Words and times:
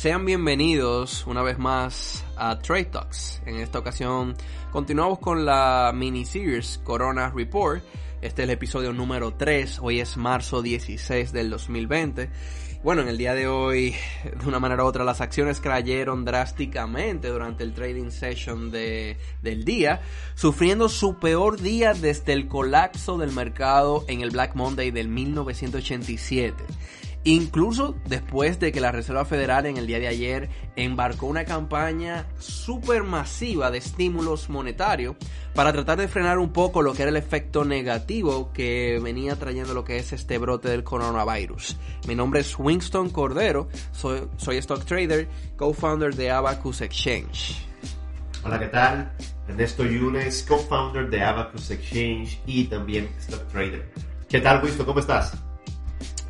Sean 0.00 0.24
bienvenidos 0.24 1.26
una 1.26 1.42
vez 1.42 1.58
más 1.58 2.24
a 2.34 2.58
Trade 2.58 2.86
Talks. 2.86 3.42
En 3.44 3.56
esta 3.56 3.80
ocasión 3.80 4.34
continuamos 4.72 5.18
con 5.18 5.44
la 5.44 5.92
miniseries 5.94 6.80
Corona 6.82 7.28
Report. 7.28 7.84
Este 8.22 8.40
es 8.40 8.48
el 8.48 8.50
episodio 8.54 8.94
número 8.94 9.34
3. 9.34 9.78
Hoy 9.82 10.00
es 10.00 10.16
marzo 10.16 10.62
16 10.62 11.32
del 11.32 11.50
2020. 11.50 12.30
Bueno, 12.82 13.02
en 13.02 13.08
el 13.08 13.18
día 13.18 13.34
de 13.34 13.46
hoy, 13.46 13.94
de 14.24 14.46
una 14.46 14.58
manera 14.58 14.84
u 14.84 14.86
otra, 14.86 15.04
las 15.04 15.20
acciones 15.20 15.60
cayeron 15.60 16.24
drásticamente 16.24 17.28
durante 17.28 17.62
el 17.62 17.74
trading 17.74 18.10
session 18.10 18.70
de, 18.70 19.18
del 19.42 19.66
día, 19.66 20.00
sufriendo 20.34 20.88
su 20.88 21.18
peor 21.18 21.60
día 21.60 21.92
desde 21.92 22.32
el 22.32 22.48
colapso 22.48 23.18
del 23.18 23.32
mercado 23.32 24.06
en 24.08 24.22
el 24.22 24.30
Black 24.30 24.54
Monday 24.54 24.92
del 24.92 25.08
1987. 25.08 26.64
Incluso 27.24 27.96
después 28.06 28.58
de 28.60 28.72
que 28.72 28.80
la 28.80 28.92
Reserva 28.92 29.26
Federal 29.26 29.66
en 29.66 29.76
el 29.76 29.86
día 29.86 29.98
de 29.98 30.08
ayer 30.08 30.48
embarcó 30.74 31.26
una 31.26 31.44
campaña 31.44 32.26
súper 32.38 33.02
masiva 33.02 33.70
de 33.70 33.76
estímulos 33.76 34.48
monetarios 34.48 35.16
para 35.54 35.72
tratar 35.72 35.98
de 35.98 36.08
frenar 36.08 36.38
un 36.38 36.50
poco 36.50 36.80
lo 36.80 36.94
que 36.94 37.02
era 37.02 37.10
el 37.10 37.18
efecto 37.18 37.66
negativo 37.66 38.52
que 38.54 38.98
venía 39.02 39.36
trayendo 39.36 39.74
lo 39.74 39.84
que 39.84 39.98
es 39.98 40.14
este 40.14 40.38
brote 40.38 40.70
del 40.70 40.82
coronavirus. 40.82 41.76
Mi 42.08 42.14
nombre 42.14 42.40
es 42.40 42.58
Winston 42.58 43.10
Cordero, 43.10 43.68
soy, 43.92 44.22
soy 44.38 44.56
stock 44.56 44.84
trader, 44.86 45.28
co-founder 45.56 46.14
de 46.14 46.30
Abacus 46.30 46.80
Exchange. 46.80 47.66
Hola, 48.42 48.58
¿qué 48.58 48.68
tal? 48.68 49.12
Ernesto 49.46 49.84
Yunes, 49.84 50.42
co-founder 50.48 51.10
de 51.10 51.22
Abacus 51.22 51.70
Exchange 51.70 52.40
y 52.46 52.64
también 52.64 53.10
stock 53.18 53.46
trader. 53.48 53.92
¿Qué 54.26 54.40
tal, 54.40 54.64
Winston? 54.64 54.86
¿Cómo 54.86 55.00
estás? 55.00 55.34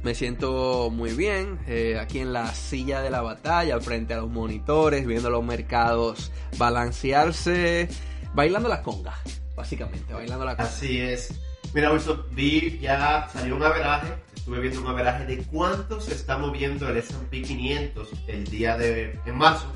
Me 0.02 0.14
siento 0.14 0.88
muy 0.90 1.12
bien 1.12 1.58
eh, 1.66 1.98
aquí 2.00 2.20
en 2.20 2.32
la 2.32 2.54
silla 2.54 3.02
de 3.02 3.10
la 3.10 3.20
batalla, 3.20 3.78
frente 3.80 4.14
a 4.14 4.18
los 4.18 4.30
monitores, 4.30 5.06
viendo 5.06 5.28
los 5.28 5.44
mercados 5.44 6.32
balancearse, 6.56 7.86
bailando 8.34 8.70
la 8.70 8.82
conga, 8.82 9.18
básicamente, 9.54 10.14
bailando 10.14 10.46
la 10.46 10.56
conga. 10.56 10.70
Así 10.70 10.98
es. 10.98 11.38
Mira, 11.74 11.92
Wilson, 11.92 12.24
vi 12.32 12.78
ya 12.80 13.28
salió 13.30 13.56
un 13.56 13.62
averaje, 13.62 14.14
estuve 14.34 14.60
viendo 14.60 14.80
un 14.80 14.86
averaje 14.86 15.26
de 15.26 15.36
cuánto 15.44 16.00
se 16.00 16.14
está 16.14 16.38
moviendo 16.38 16.88
el 16.88 16.96
S&P 16.96 17.42
500 17.42 18.08
el 18.26 18.46
día 18.46 18.78
de 18.78 19.20
en 19.26 19.36
marzo 19.36 19.70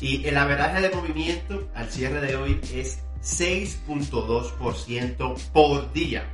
y 0.00 0.24
el 0.26 0.36
averaje 0.36 0.80
de 0.80 0.90
movimiento 0.94 1.68
al 1.74 1.90
cierre 1.90 2.20
de 2.20 2.36
hoy 2.36 2.60
es 2.72 3.00
6.2% 3.22 5.36
por 5.52 5.92
día 5.92 6.30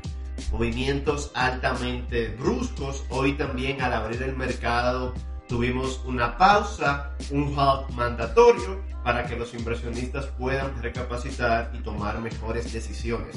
movimientos 0.50 1.30
altamente 1.34 2.28
bruscos. 2.28 3.04
Hoy 3.08 3.34
también 3.34 3.80
al 3.80 3.92
abrir 3.92 4.22
el 4.22 4.36
mercado 4.36 5.14
tuvimos 5.48 6.00
una 6.04 6.38
pausa, 6.38 7.10
un 7.30 7.52
halt 7.58 7.90
mandatorio 7.90 8.80
para 9.02 9.26
que 9.26 9.36
los 9.36 9.52
inversionistas 9.54 10.26
puedan 10.38 10.80
recapacitar 10.82 11.70
y 11.74 11.78
tomar 11.82 12.20
mejores 12.20 12.72
decisiones. 12.72 13.36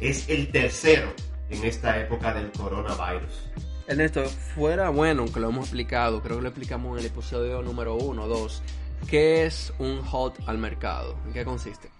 Es 0.00 0.28
el 0.28 0.50
tercero 0.50 1.12
en 1.48 1.64
esta 1.64 1.98
época 2.00 2.34
del 2.34 2.50
coronavirus. 2.52 3.50
Ernesto, 3.86 4.24
fuera 4.24 4.88
bueno, 4.88 5.22
aunque 5.22 5.40
lo 5.40 5.50
hemos 5.50 5.66
explicado, 5.66 6.22
creo 6.22 6.36
que 6.36 6.42
lo 6.42 6.48
explicamos 6.48 6.92
en 6.94 7.00
el 7.00 7.10
episodio 7.10 7.62
número 7.62 7.96
1 7.96 8.22
o 8.22 8.28
2, 8.28 8.62
¿qué 9.08 9.44
es 9.44 9.72
un 9.78 10.00
halt 10.10 10.34
al 10.46 10.58
mercado? 10.58 11.16
¿En 11.26 11.32
qué 11.32 11.44
consiste? 11.44 11.90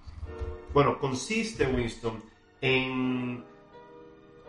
Bueno, 0.73 0.99
consiste, 0.99 1.67
Winston, 1.67 2.23
en 2.61 3.45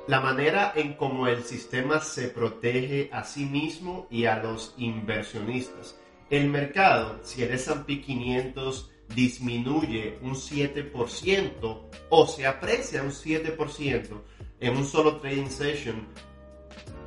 la 0.08 0.20
manera 0.20 0.74
en 0.76 0.94
cómo 0.94 1.28
el 1.28 1.44
sistema 1.44 2.00
se 2.00 2.28
protege 2.28 3.10
a 3.12 3.24
sí 3.24 3.46
mismo 3.46 4.08
y 4.12 4.26
a 4.26 4.42
los 4.42 4.74
inversionistas. 4.78 6.00
El 6.30 6.50
mercado, 6.50 7.20
si 7.24 7.44
el 7.44 7.52
S&P 7.52 8.02
500 8.02 8.92
disminuye 9.14 10.18
un 10.22 10.34
7% 10.34 11.82
o 12.10 12.28
se 12.28 12.46
aprecia 12.46 13.04
un 13.04 13.12
7% 13.12 14.22
en 14.60 14.78
un 14.78 14.86
solo 14.86 15.18
trading 15.18 15.50
session, 15.50 16.08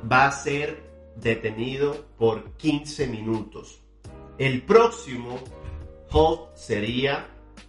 va 0.09 0.27
a 0.27 0.31
ser 0.31 0.89
detenido 1.15 2.05
por 2.17 2.53
15 2.57 3.07
minutos. 3.07 3.81
El 4.37 4.61
próximo 4.63 5.39
hold 6.11 6.55
sería 6.55 7.27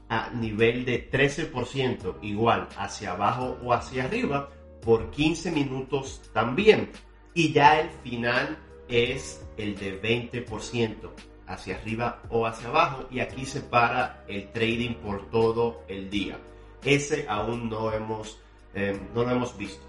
a 0.09 0.31
nivel 0.31 0.85
de 0.85 1.11
13%, 1.11 2.19
igual 2.23 2.69
hacia 2.77 3.13
abajo 3.13 3.59
o 3.63 3.73
hacia 3.73 4.05
arriba, 4.05 4.51
por 4.83 5.11
15 5.11 5.51
minutos 5.51 6.23
también. 6.33 6.91
Y 7.35 7.53
ya 7.53 7.81
el 7.81 7.91
final 8.03 8.59
es 8.89 9.45
el 9.57 9.77
de 9.77 10.01
20% 10.03 11.11
hacia 11.47 11.77
arriba 11.77 12.23
o 12.31 12.47
hacia 12.47 12.69
abajo 12.69 13.07
y 13.11 13.21
aquí 13.21 13.45
se 13.45 13.61
para 13.61 14.25
el 14.29 14.51
trading 14.53 14.95
por 14.95 15.31
todo 15.31 15.83
el 15.89 16.11
día. 16.11 16.39
Ese 16.85 17.27
aún 17.29 17.69
no 17.69 17.93
hemos, 17.93 18.39
eh, 18.75 18.99
no 19.15 19.25
lo 19.25 19.31
hemos 19.31 19.57
visto. 19.57 19.85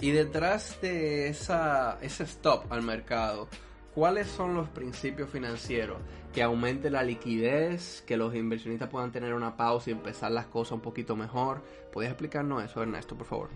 Y 0.00 0.10
detrás 0.10 0.80
de 0.80 1.28
esa, 1.28 1.98
ese 2.02 2.24
stop 2.24 2.70
al 2.72 2.82
mercado, 2.82 3.48
¿cuáles 3.94 4.28
son 4.28 4.54
los 4.54 4.68
principios 4.68 5.30
financieros? 5.30 5.98
Que 6.32 6.42
aumente 6.42 6.90
la 6.90 7.02
liquidez, 7.02 8.02
que 8.06 8.16
los 8.16 8.34
inversionistas 8.34 8.88
puedan 8.88 9.12
tener 9.12 9.34
una 9.34 9.56
pausa 9.56 9.90
y 9.90 9.92
empezar 9.92 10.32
las 10.32 10.46
cosas 10.46 10.72
un 10.72 10.80
poquito 10.80 11.14
mejor. 11.16 11.62
¿Podrías 11.92 12.12
explicarnos 12.12 12.64
eso, 12.64 12.82
Ernesto, 12.82 13.14
por 13.16 13.26
favor? 13.26 13.50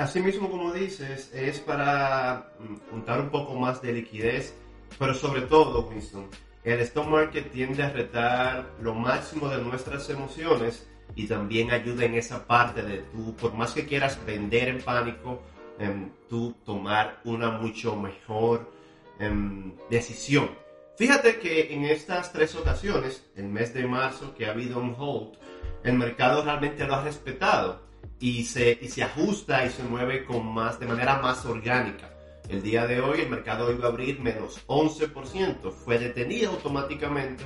Asimismo, 0.00 0.50
como 0.50 0.72
dices, 0.72 1.30
es 1.34 1.60
para 1.60 2.54
mm, 2.58 2.90
juntar 2.90 3.20
un 3.20 3.28
poco 3.28 3.54
más 3.54 3.82
de 3.82 3.92
liquidez, 3.92 4.54
pero 4.98 5.12
sobre 5.12 5.42
todo, 5.42 5.90
Winston, 5.90 6.26
el 6.64 6.80
stock 6.80 7.06
market 7.06 7.52
tiende 7.52 7.82
a 7.82 7.90
retar 7.90 8.64
lo 8.80 8.94
máximo 8.94 9.50
de 9.50 9.62
nuestras 9.62 10.08
emociones 10.08 10.88
y 11.14 11.26
también 11.26 11.70
ayuda 11.70 12.06
en 12.06 12.14
esa 12.14 12.46
parte 12.46 12.82
de 12.82 13.02
tú, 13.12 13.36
por 13.36 13.52
más 13.52 13.74
que 13.74 13.84
quieras 13.84 14.18
vender 14.24 14.68
en 14.68 14.80
pánico, 14.80 15.42
em, 15.78 16.08
tú 16.30 16.56
tomar 16.64 17.20
una 17.24 17.50
mucho 17.50 17.94
mejor 17.94 18.72
em, 19.18 19.76
decisión. 19.90 20.48
Fíjate 20.96 21.38
que 21.40 21.74
en 21.74 21.84
estas 21.84 22.32
tres 22.32 22.54
ocasiones, 22.54 23.30
el 23.36 23.48
mes 23.48 23.74
de 23.74 23.86
marzo 23.86 24.34
que 24.34 24.46
ha 24.46 24.52
habido 24.52 24.80
un 24.80 24.96
hold, 24.98 25.36
el 25.84 25.98
mercado 25.98 26.42
realmente 26.42 26.86
lo 26.86 26.94
ha 26.94 27.04
respetado 27.04 27.89
y 28.20 28.44
se, 28.44 28.78
y 28.80 28.88
se 28.88 29.02
ajusta 29.02 29.64
y 29.64 29.70
se 29.70 29.82
mueve 29.82 30.24
con 30.24 30.46
más, 30.46 30.78
de 30.78 30.86
manera 30.86 31.20
más 31.20 31.44
orgánica. 31.46 32.10
El 32.48 32.62
día 32.62 32.86
de 32.86 33.00
hoy 33.00 33.22
el 33.22 33.30
mercado 33.30 33.72
iba 33.72 33.86
a 33.86 33.90
abrir 33.90 34.20
menos 34.20 34.66
11%, 34.66 35.72
fue 35.72 35.98
detenido 35.98 36.50
automáticamente 36.52 37.44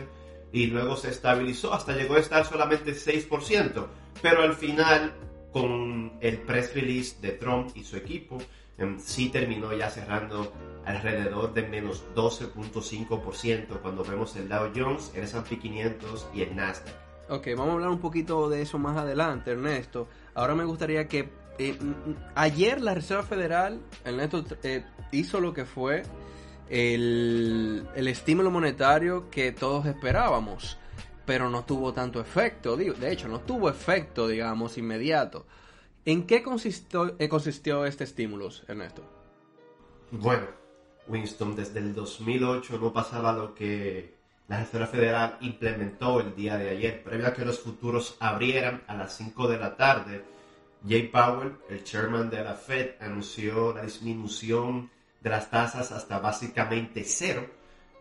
y 0.52 0.66
luego 0.66 0.96
se 0.96 1.10
estabilizó 1.10 1.72
hasta 1.72 1.94
llegó 1.94 2.14
a 2.14 2.20
estar 2.20 2.44
solamente 2.44 2.92
6%, 2.92 3.86
pero 4.20 4.42
al 4.42 4.54
final 4.54 5.12
con 5.52 6.12
el 6.20 6.38
press 6.38 6.74
release 6.74 7.20
de 7.20 7.32
Trump 7.32 7.70
y 7.76 7.84
su 7.84 7.96
equipo 7.96 8.38
em, 8.76 8.98
sí 8.98 9.28
terminó 9.28 9.72
ya 9.72 9.88
cerrando 9.90 10.52
alrededor 10.84 11.54
de 11.54 11.62
menos 11.68 12.04
12.5% 12.16 13.80
cuando 13.80 14.04
vemos 14.04 14.34
el 14.36 14.48
Dow 14.48 14.72
Jones, 14.74 15.12
el 15.14 15.24
S&P 15.24 15.58
500 15.58 16.28
y 16.34 16.42
el 16.42 16.56
Nasdaq. 16.56 17.03
Ok, 17.28 17.48
vamos 17.56 17.70
a 17.70 17.72
hablar 17.72 17.90
un 17.90 18.00
poquito 18.00 18.48
de 18.50 18.62
eso 18.62 18.78
más 18.78 18.96
adelante, 18.96 19.52
Ernesto. 19.52 20.08
Ahora 20.34 20.54
me 20.54 20.64
gustaría 20.64 21.08
que 21.08 21.30
eh, 21.58 21.78
ayer 22.34 22.80
la 22.80 22.94
Reserva 22.94 23.22
Federal, 23.22 23.80
Ernesto, 24.04 24.44
eh, 24.62 24.84
hizo 25.12 25.40
lo 25.40 25.54
que 25.54 25.64
fue 25.64 26.02
el, 26.68 27.86
el, 27.94 28.08
estímulo 28.08 28.50
monetario 28.50 29.30
que 29.30 29.52
todos 29.52 29.86
esperábamos, 29.86 30.76
pero 31.24 31.48
no 31.48 31.64
tuvo 31.64 31.94
tanto 31.94 32.20
efecto. 32.20 32.76
De 32.76 33.12
hecho, 33.12 33.28
no 33.28 33.40
tuvo 33.40 33.70
efecto, 33.70 34.28
digamos, 34.28 34.76
inmediato. 34.76 35.46
¿En 36.04 36.26
qué 36.26 36.42
consistió, 36.42 37.16
eh, 37.18 37.28
consistió 37.28 37.86
este 37.86 38.04
estímulo, 38.04 38.50
Ernesto? 38.68 39.02
Bueno, 40.10 40.46
Winston, 41.08 41.56
desde 41.56 41.78
el 41.78 41.94
2008 41.94 42.78
no 42.78 42.92
pasaba 42.92 43.32
lo 43.32 43.54
que 43.54 44.14
la 44.48 44.58
Reserva 44.58 44.86
Federal 44.86 45.38
implementó 45.40 46.20
el 46.20 46.34
día 46.34 46.56
de 46.56 46.70
ayer, 46.70 47.02
previo 47.02 47.26
a 47.26 47.32
que 47.32 47.44
los 47.44 47.60
futuros 47.60 48.16
abrieran 48.20 48.82
a 48.86 48.94
las 48.94 49.16
5 49.16 49.48
de 49.48 49.58
la 49.58 49.76
tarde. 49.76 50.24
Jay 50.86 51.08
Powell, 51.08 51.56
el 51.70 51.82
chairman 51.82 52.28
de 52.28 52.44
la 52.44 52.54
Fed, 52.54 52.96
anunció 53.00 53.72
la 53.74 53.82
disminución 53.82 54.90
de 55.22 55.30
las 55.30 55.50
tasas 55.50 55.90
hasta 55.92 56.18
básicamente 56.18 57.04
cero 57.04 57.48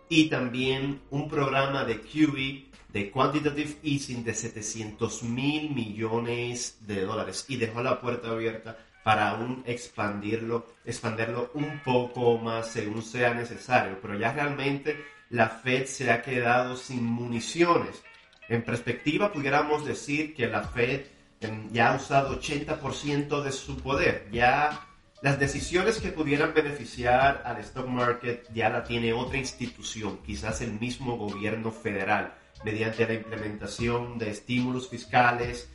y 0.10 0.30
también 0.30 1.02
un 1.10 1.30
programa 1.30 1.86
de 1.86 2.02
QE 2.02 2.66
de 2.90 3.10
quantitative 3.10 3.78
easing 3.82 4.24
de 4.26 4.34
700 4.34 5.24
mil 5.24 5.74
millones 5.74 6.78
de 6.82 7.02
dólares 7.02 7.46
y 7.48 7.56
dejó 7.56 7.82
la 7.82 8.02
puerta 8.02 8.30
abierta 8.30 8.78
para 9.04 9.30
aún 9.30 9.64
expandirlo, 9.66 10.68
expandirlo 10.86 11.52
un 11.54 11.82
poco 11.84 12.38
más 12.38 12.68
según 12.68 13.02
sea 13.02 13.34
necesario, 13.34 13.98
pero 14.02 14.18
ya 14.18 14.34
realmente 14.34 14.98
la 15.34 15.50
Fed 15.50 15.88
se 15.88 16.12
ha 16.12 16.22
quedado 16.22 16.78
sin 16.78 17.04
municiones. 17.04 18.04
En 18.50 18.64
perspectiva, 18.64 19.34
pudiéramos 19.34 19.84
decir 19.84 20.36
que 20.36 20.46
la 20.46 20.62
Fed 20.62 21.08
em, 21.42 21.72
ya 21.72 21.92
ha 21.92 21.96
usado 21.96 22.40
80% 22.40 23.42
de 23.42 23.52
su 23.52 23.78
poder, 23.78 24.30
ya 24.32 24.86
las 25.24 25.40
decisiones 25.40 26.00
que 26.00 26.12
pudieran 26.12 26.54
beneficiar 26.54 27.42
al 27.46 27.58
stock 27.62 27.88
market 27.88 28.48
ya 28.54 28.70
la 28.70 28.84
tiene 28.84 29.12
otra 29.12 29.40
institución, 29.40 30.20
quizás 30.24 30.62
el 30.62 30.80
mismo 30.80 31.18
gobierno 31.18 31.72
federal 31.72 32.36
mediante 32.64 33.08
la 33.08 33.16
implementación 33.16 34.20
de 34.20 34.30
estímulos 34.30 34.88
fiscales. 34.88 35.68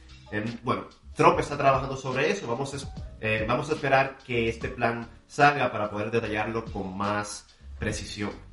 bueno, 0.63 0.87
Trump 1.17 1.41
está 1.41 1.57
trabajando 1.57 1.97
sobre 1.97 2.31
eso. 2.31 2.47
Vamos 2.47 2.75
a, 2.75 2.95
eh, 3.21 3.45
vamos 3.49 3.69
a 3.71 3.75
esperar 3.75 4.19
que 4.25 4.49
este 4.49 4.69
plan 4.69 5.09
salga 5.27 5.73
para 5.73 5.91
poder 5.91 6.13
detallarlo 6.13 6.65
con 6.65 6.97
más 6.97 7.45
precisión. 7.81 8.48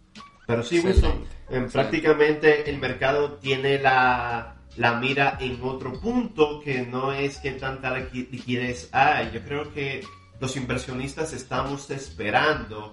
Pero 0.48 0.64
sí, 0.64 0.80
Wilson, 0.80 1.26
prácticamente 1.72 2.70
el 2.70 2.78
mercado 2.80 3.34
tiene 3.34 3.80
la, 3.80 4.58
la, 4.78 5.00
mira 5.00 5.38
en 5.40 5.60
otro 5.64 6.00
punto 6.00 6.62
que 6.64 6.86
no 6.86 7.12
es 7.12 7.40
que 7.40 7.52
tanta 7.52 7.98
liquidez 7.98 8.90
hay. 8.92 9.32
Yo 9.34 9.44
creo 9.44 9.74
que 9.74 10.04
los 10.40 10.56
inversionistas 10.56 11.34
estamos 11.34 11.90
esperando 11.90 12.92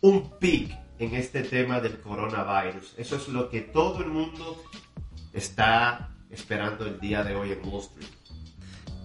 un 0.00 0.38
pic 0.38 0.76
en 0.98 1.14
este 1.14 1.42
tema 1.42 1.80
del 1.80 2.00
coronavirus. 2.00 2.94
Eso 2.96 3.16
es 3.16 3.28
lo 3.28 3.48
que 3.48 3.62
todo 3.62 4.00
el 4.00 4.08
mundo 4.08 4.62
está 5.32 6.10
esperando 6.30 6.86
el 6.86 7.00
día 7.00 7.24
de 7.24 7.34
hoy 7.34 7.52
en 7.52 7.66
Wall 7.66 7.82
Street. 7.82 8.08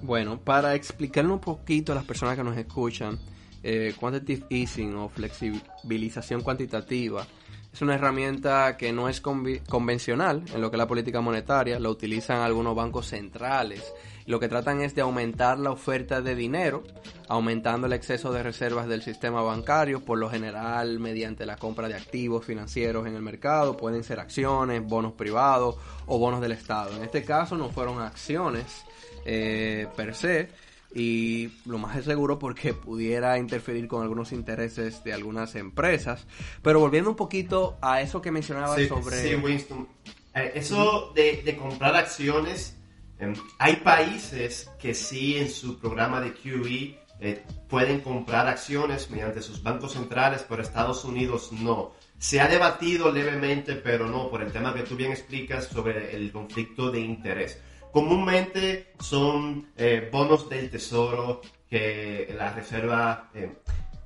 Bueno, 0.01 0.39
para 0.39 0.75
explicarle 0.75 1.31
un 1.31 1.39
poquito 1.39 1.91
a 1.91 1.95
las 1.95 2.05
personas 2.05 2.37
que 2.37 2.43
nos 2.43 2.57
escuchan, 2.57 3.19
eh, 3.63 3.93
quantitative 3.99 4.45
easing 4.49 4.95
o 4.95 5.09
flexibilización 5.09 6.41
cuantitativa 6.41 7.25
es 7.71 7.81
una 7.81 7.95
herramienta 7.95 8.77
que 8.77 8.91
no 8.91 9.09
es 9.09 9.21
convencional 9.21 10.43
en 10.53 10.61
lo 10.61 10.69
que 10.69 10.77
es 10.77 10.79
la 10.79 10.87
política 10.87 11.21
monetaria, 11.21 11.79
lo 11.79 11.91
utilizan 11.91 12.41
algunos 12.41 12.75
bancos 12.75 13.07
centrales. 13.07 13.93
Lo 14.25 14.39
que 14.39 14.47
tratan 14.47 14.81
es 14.81 14.93
de 14.93 15.01
aumentar 15.01 15.57
la 15.57 15.71
oferta 15.71 16.21
de 16.21 16.35
dinero, 16.35 16.83
aumentando 17.27 17.87
el 17.87 17.93
exceso 17.93 18.31
de 18.31 18.43
reservas 18.43 18.87
del 18.87 19.01
sistema 19.01 19.41
bancario, 19.41 20.01
por 20.01 20.19
lo 20.19 20.29
general 20.29 20.99
mediante 20.99 21.45
la 21.47 21.57
compra 21.57 21.87
de 21.87 21.95
activos 21.95 22.45
financieros 22.45 23.07
en 23.07 23.15
el 23.15 23.21
mercado, 23.21 23.75
pueden 23.75 24.03
ser 24.03 24.19
acciones, 24.19 24.85
bonos 24.85 25.13
privados 25.13 25.77
o 26.05 26.19
bonos 26.19 26.41
del 26.41 26.51
Estado. 26.51 26.95
En 26.95 27.03
este 27.03 27.23
caso 27.23 27.55
no 27.55 27.69
fueron 27.69 28.01
acciones 28.01 28.83
eh, 29.25 29.87
per 29.95 30.13
se, 30.13 30.49
y 30.93 31.51
lo 31.65 31.77
más 31.77 32.03
seguro 32.03 32.39
porque 32.39 32.73
pudiera 32.73 33.37
interferir 33.37 33.87
con 33.87 34.01
algunos 34.01 34.31
intereses 34.31 35.03
de 35.03 35.13
algunas 35.13 35.55
empresas. 35.55 36.25
Pero 36.61 36.79
volviendo 36.79 37.09
un 37.09 37.15
poquito 37.15 37.77
a 37.81 38.01
eso 38.01 38.21
que 38.21 38.31
mencionaba 38.31 38.75
sobre... 38.87 39.21
Sí, 39.21 39.35
Winston. 39.35 39.87
Eh, 40.33 40.51
eso 40.55 41.11
de, 41.15 41.55
comprar 41.57 41.95
acciones, 41.95 42.75
em, 43.19 43.33
hay 43.57 43.77
países 43.77 44.69
que 44.79 44.93
sí 44.93 45.37
en 45.37 45.49
su 45.49 45.79
programa 45.79 46.21
de 46.21 46.33
QE 46.33 46.99
eh, 47.21 47.43
pueden 47.67 47.99
comprar 47.99 48.47
acciones 48.47 49.09
mediante 49.09 49.41
sus 49.41 49.61
bancos 49.61 49.93
centrales, 49.93 50.45
pero 50.47 50.61
Estados 50.61 51.03
Unidos 51.03 51.51
no. 51.51 51.91
Se 52.17 52.39
ha 52.41 52.47
debatido 52.47 53.11
levemente, 53.11 53.75
pero 53.75 54.07
no, 54.07 54.29
por 54.29 54.41
el 54.41 54.51
tema 54.51 54.73
que 54.73 54.83
tú 54.83 54.95
bien 54.95 55.11
explicas 55.11 55.67
sobre 55.67 56.15
el 56.15 56.31
conflicto 56.31 56.91
de 56.91 57.01
interés. 57.01 57.59
Comúnmente 57.91 58.93
son 58.99 59.67
eh, 59.75 60.09
bonos 60.11 60.47
del 60.47 60.69
tesoro 60.69 61.41
que 61.69 62.33
la 62.37 62.53
reserva 62.53 63.29
eh, 63.33 63.57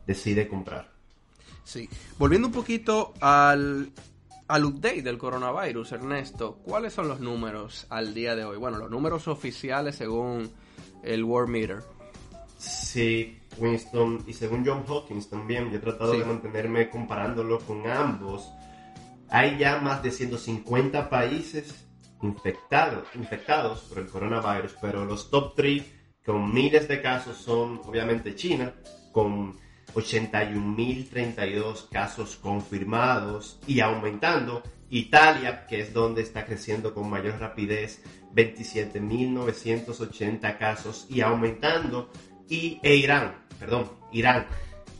decide 0.07 0.47
comprar. 0.47 0.89
Sí. 1.63 1.89
Volviendo 2.17 2.47
un 2.47 2.53
poquito 2.53 3.13
al, 3.19 3.91
al 4.47 4.65
update 4.65 5.01
del 5.01 5.17
coronavirus, 5.17 5.93
Ernesto, 5.93 6.59
¿cuáles 6.63 6.93
son 6.93 7.07
los 7.07 7.19
números 7.19 7.85
al 7.89 8.13
día 8.13 8.35
de 8.35 8.45
hoy? 8.45 8.57
Bueno, 8.57 8.77
los 8.77 8.89
números 8.89 9.27
oficiales 9.27 9.95
según 9.95 10.49
el 11.03 11.23
World 11.23 11.49
Meter. 11.49 11.83
Sí, 12.57 13.37
Winston, 13.57 14.23
y 14.25 14.33
según 14.33 14.65
John 14.65 14.85
Hawkins 14.87 15.29
también, 15.29 15.69
yo 15.69 15.77
he 15.77 15.81
tratado 15.81 16.13
de 16.13 16.23
mantenerme 16.23 16.89
comparándolo 16.89 17.59
con 17.59 17.85
ambos. 17.89 18.49
Hay 19.29 19.57
ya 19.57 19.79
más 19.79 20.01
de 20.01 20.11
150 20.11 21.09
países 21.09 21.83
infectados, 22.23 23.07
infectados 23.15 23.81
por 23.81 23.99
el 23.99 24.07
coronavirus, 24.07 24.75
pero 24.81 25.05
los 25.05 25.29
top 25.29 25.53
3 25.55 25.83
con 26.25 26.51
miles 26.53 26.87
de 26.87 27.01
casos 27.01 27.37
son 27.37 27.81
obviamente 27.85 28.33
China, 28.35 28.73
con 29.11 29.57
81.032 29.93 31.89
casos 31.89 32.37
confirmados 32.37 33.59
y 33.67 33.81
aumentando. 33.81 34.63
Italia, 34.89 35.67
que 35.67 35.81
es 35.81 35.93
donde 35.93 36.21
está 36.21 36.45
creciendo 36.45 36.93
con 36.93 37.09
mayor 37.09 37.37
rapidez, 37.39 38.01
27.980 38.35 40.57
casos 40.57 41.05
y 41.09 41.19
aumentando. 41.21 42.09
Y 42.47 42.79
e 42.83 42.95
Irán, 42.95 43.43
perdón, 43.59 43.91
Irán, 44.11 44.45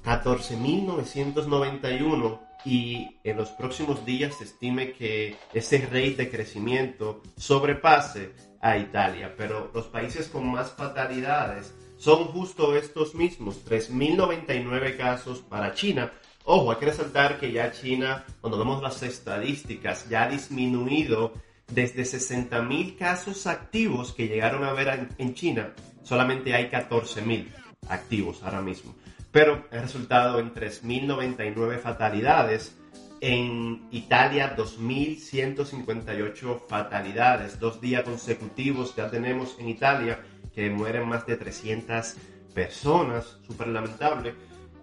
14.991 0.03 2.42
y 2.65 3.17
en 3.23 3.37
los 3.37 3.49
próximos 3.49 4.05
días 4.05 4.35
se 4.37 4.45
estime 4.45 4.93
que 4.93 5.35
ese 5.53 5.79
rate 5.79 6.15
de 6.15 6.31
crecimiento 6.31 7.21
sobrepase 7.35 8.33
a 8.61 8.77
Italia, 8.77 9.33
pero 9.37 9.71
los 9.73 9.87
países 9.87 10.29
con 10.29 10.49
más 10.49 10.71
fatalidades 10.71 11.73
son 11.97 12.25
justo 12.25 12.75
estos 12.75 13.15
mismos, 13.15 13.65
3.099 13.65 14.97
casos 14.97 15.39
para 15.39 15.73
China. 15.73 16.11
Ojo, 16.45 16.71
hay 16.71 16.77
que 16.77 16.85
resaltar 16.87 17.39
que 17.39 17.51
ya 17.51 17.71
China, 17.71 18.25
cuando 18.41 18.57
vemos 18.57 18.81
las 18.81 19.01
estadísticas, 19.03 20.09
ya 20.09 20.23
ha 20.23 20.29
disminuido 20.29 21.33
desde 21.67 22.03
60.000 22.03 22.97
casos 22.97 23.47
activos 23.47 24.13
que 24.13 24.27
llegaron 24.27 24.63
a 24.63 24.73
ver 24.73 25.09
en 25.17 25.33
China, 25.33 25.73
solamente 26.03 26.53
hay 26.53 26.69
14.000 26.69 27.47
activos 27.89 28.43
ahora 28.43 28.61
mismo 28.61 28.95
pero 29.33 29.65
ha 29.71 29.81
resultado 29.81 30.39
en 30.39 30.53
3.099 30.53 31.79
fatalidades. 31.79 32.77
En 33.19 33.87
Italia, 33.91 34.55
2.158 34.55 36.61
fatalidades. 36.67 37.59
Dos 37.59 37.81
días 37.81 38.03
consecutivos 38.03 38.95
ya 38.95 39.09
tenemos 39.09 39.57
en 39.59 39.67
Italia 39.69 40.19
que 40.53 40.69
mueren 40.69 41.09
más 41.09 41.25
de 41.25 41.35
300 41.35 42.13
personas, 42.53 43.39
súper 43.47 43.69
lamentable. 43.69 44.35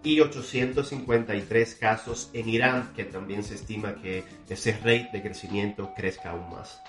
Y 0.03 0.19
853 0.21 1.75
casos 1.77 2.31
en 2.33 2.49
Irán, 2.49 2.93
que 2.97 3.05
también 3.05 3.45
se 3.45 3.55
estima 3.55 3.95
que 3.95 4.25
ese 4.49 4.73
rate 4.73 5.11
de 5.13 5.23
crecimiento 5.23 5.93
crezca 5.95 6.31
aún 6.31 6.51
más. 6.51 6.83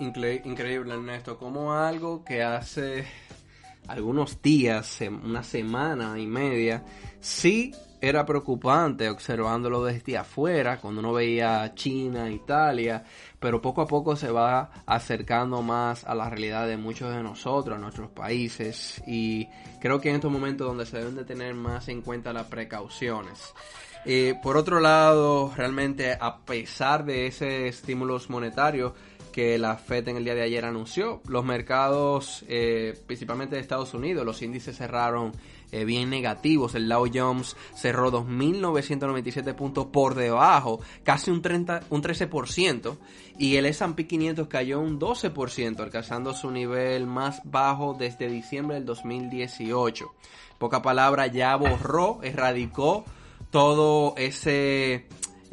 Increíble, 0.00 0.94
Ernesto, 0.94 1.38
como 1.38 1.72
algo 1.72 2.24
que 2.24 2.42
hace 2.42 3.04
algunos 3.88 4.40
días, 4.40 5.00
una 5.22 5.42
semana 5.42 6.18
y 6.18 6.26
media, 6.26 6.82
sí 7.20 7.72
era 8.00 8.26
preocupante 8.26 9.08
observándolo 9.08 9.82
desde 9.82 10.18
afuera, 10.18 10.78
cuando 10.78 11.00
uno 11.00 11.14
veía 11.14 11.72
China, 11.74 12.30
Italia, 12.30 13.02
pero 13.40 13.62
poco 13.62 13.80
a 13.80 13.86
poco 13.86 14.14
se 14.14 14.30
va 14.30 14.70
acercando 14.84 15.62
más 15.62 16.04
a 16.04 16.14
la 16.14 16.28
realidad 16.28 16.66
de 16.66 16.76
muchos 16.76 17.14
de 17.14 17.22
nosotros, 17.22 17.80
nuestros 17.80 18.10
países, 18.10 19.02
y 19.06 19.48
creo 19.80 20.00
que 20.00 20.10
en 20.10 20.16
estos 20.16 20.30
momentos 20.30 20.66
donde 20.66 20.84
se 20.84 20.98
deben 20.98 21.16
de 21.16 21.24
tener 21.24 21.54
más 21.54 21.88
en 21.88 22.02
cuenta 22.02 22.34
las 22.34 22.46
precauciones. 22.46 23.54
Eh, 24.06 24.34
por 24.42 24.58
otro 24.58 24.80
lado, 24.80 25.50
realmente 25.56 26.14
a 26.20 26.40
pesar 26.40 27.06
de 27.06 27.26
ese 27.26 27.68
estímulos 27.68 28.28
monetarios, 28.28 28.92
que 29.34 29.58
la 29.58 29.76
Fed 29.76 30.06
en 30.06 30.16
el 30.16 30.24
día 30.24 30.36
de 30.36 30.42
ayer 30.42 30.64
anunció. 30.64 31.20
Los 31.26 31.44
mercados, 31.44 32.44
eh, 32.46 32.96
principalmente 33.04 33.56
de 33.56 33.62
Estados 33.62 33.92
Unidos, 33.92 34.24
los 34.24 34.40
índices 34.42 34.76
cerraron 34.76 35.32
eh, 35.72 35.84
bien 35.84 36.08
negativos. 36.08 36.76
El 36.76 36.88
Dow 36.88 37.10
Jones 37.12 37.56
cerró 37.74 38.12
2.997 38.12 39.56
puntos 39.56 39.86
por 39.86 40.14
debajo, 40.14 40.78
casi 41.02 41.32
un, 41.32 41.42
30, 41.42 41.82
un 41.90 42.00
13%. 42.00 42.96
Y 43.36 43.56
el 43.56 43.66
S&P 43.66 44.06
500 44.06 44.46
cayó 44.46 44.78
un 44.78 45.00
12%, 45.00 45.80
alcanzando 45.80 46.32
su 46.32 46.52
nivel 46.52 47.08
más 47.08 47.40
bajo 47.42 47.96
desde 47.98 48.28
diciembre 48.28 48.76
del 48.76 48.86
2018. 48.86 50.14
Poca 50.58 50.80
palabra, 50.80 51.26
ya 51.26 51.56
borró, 51.56 52.20
erradicó 52.22 53.04
todo 53.50 54.14
ese, 54.16 55.08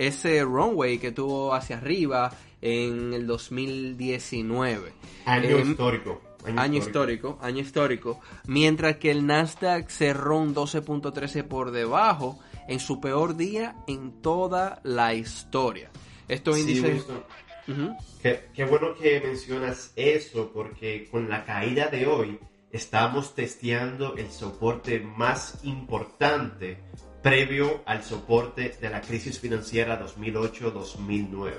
ese 0.08 0.44
runway 0.44 0.98
que 0.98 1.12
tuvo 1.12 1.54
hacia 1.54 1.78
arriba 1.78 2.32
en 2.62 3.14
el 3.14 3.26
2019. 3.28 4.94
Año 5.26 5.58
Em, 5.58 5.72
histórico. 5.72 6.22
Año 6.56 6.80
histórico, 6.80 7.38
año 7.42 7.60
histórico. 7.60 8.20
Mientras 8.48 8.98
que 8.98 9.12
el 9.12 9.28
Nasdaq 9.28 9.90
cerró 9.90 10.40
un 10.40 10.56
12.13 10.56 11.44
por 11.48 11.70
debajo 11.72 12.40
en 12.68 12.80
su 12.80 13.00
peor 13.00 13.36
día 13.38 13.76
en 13.88 14.22
toda 14.22 14.80
la 14.84 15.14
historia. 15.14 15.92
Estos 16.28 16.56
Sí, 16.56 16.62
índices... 16.62 16.90
Winston, 16.94 17.24
Ujú. 17.68 17.96
Qué, 18.24 18.50
qué 18.56 18.66
bueno 18.66 18.96
que 18.96 19.22
mencionas 19.22 19.94
eso, 19.96 20.52
porque 20.52 21.08
con 21.12 21.30
la 21.30 21.46
caída 21.46 21.88
de 21.88 22.08
hoy 22.08 22.40
estamos 22.72 23.36
testeando 23.36 24.16
el 24.16 24.32
soporte 24.32 25.00
más 25.00 25.60
importante 25.64 26.80
previo 27.22 27.82
al 27.86 28.04
soporte 28.04 28.78
de 28.82 28.90
la 28.90 29.02
crisis 29.02 29.40
financiera 29.40 30.04
2008-2009. 30.04 31.52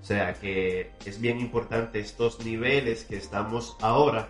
O 0.00 0.04
sea 0.04 0.34
que 0.34 0.92
es 1.04 1.20
bien 1.20 1.40
importante 1.40 2.00
estos 2.00 2.44
niveles 2.44 3.04
que 3.04 3.16
estamos 3.16 3.76
ahora. 3.80 4.28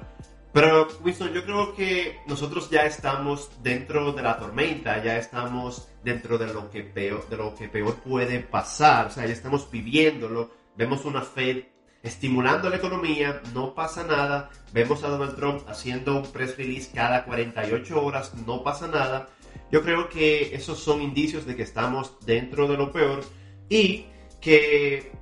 Pero, 0.53 0.89
Winston, 1.05 1.33
yo 1.33 1.45
creo 1.45 1.75
que 1.77 2.19
nosotros 2.27 2.71
ya 2.71 2.83
estamos 2.83 3.51
dentro 3.63 4.13
de 4.13 4.23
la 4.23 4.37
tormenta, 4.37 5.03
ya 5.03 5.17
estamos 5.17 5.89
dentro 6.03 6.39
de 6.39 6.53
lo 6.53 6.69
que 6.71 6.83
peor, 6.83 7.29
de 7.29 7.37
lo 7.37 7.55
que 7.55 7.69
peor 7.69 7.95
puede 7.97 8.41
pasar, 8.41 9.07
o 9.07 9.11
sea, 9.11 9.27
ya 9.27 9.33
estamos 9.33 9.71
viviéndolo. 9.71 10.51
Vemos 10.77 11.05
una 11.05 11.23
Fed 11.23 11.65
estimulando 12.03 12.69
la 12.69 12.77
economía, 12.77 13.41
no 13.55 13.75
pasa 13.75 14.03
nada. 14.03 14.51
Vemos 14.73 15.05
a 15.05 15.09
Donald 15.09 15.37
Trump 15.37 15.69
haciendo 15.69 16.17
un 16.17 16.27
press 16.33 16.57
release 16.57 16.91
cada 16.93 17.25
48 17.25 18.05
horas, 18.05 18.35
no 18.47 18.65
pasa 18.65 18.89
nada. 18.89 19.29
Yo 19.71 19.83
creo 19.83 20.09
que 20.09 20.55
esos 20.55 20.79
son 20.79 21.01
indicios 21.01 21.47
de 21.47 21.57
que 21.57 21.63
estamos 21.63 22.19
dentro 22.27 22.67
de 22.67 22.77
lo 22.77 22.93
peor 22.93 23.25
y 23.69 24.07
que 24.41 25.13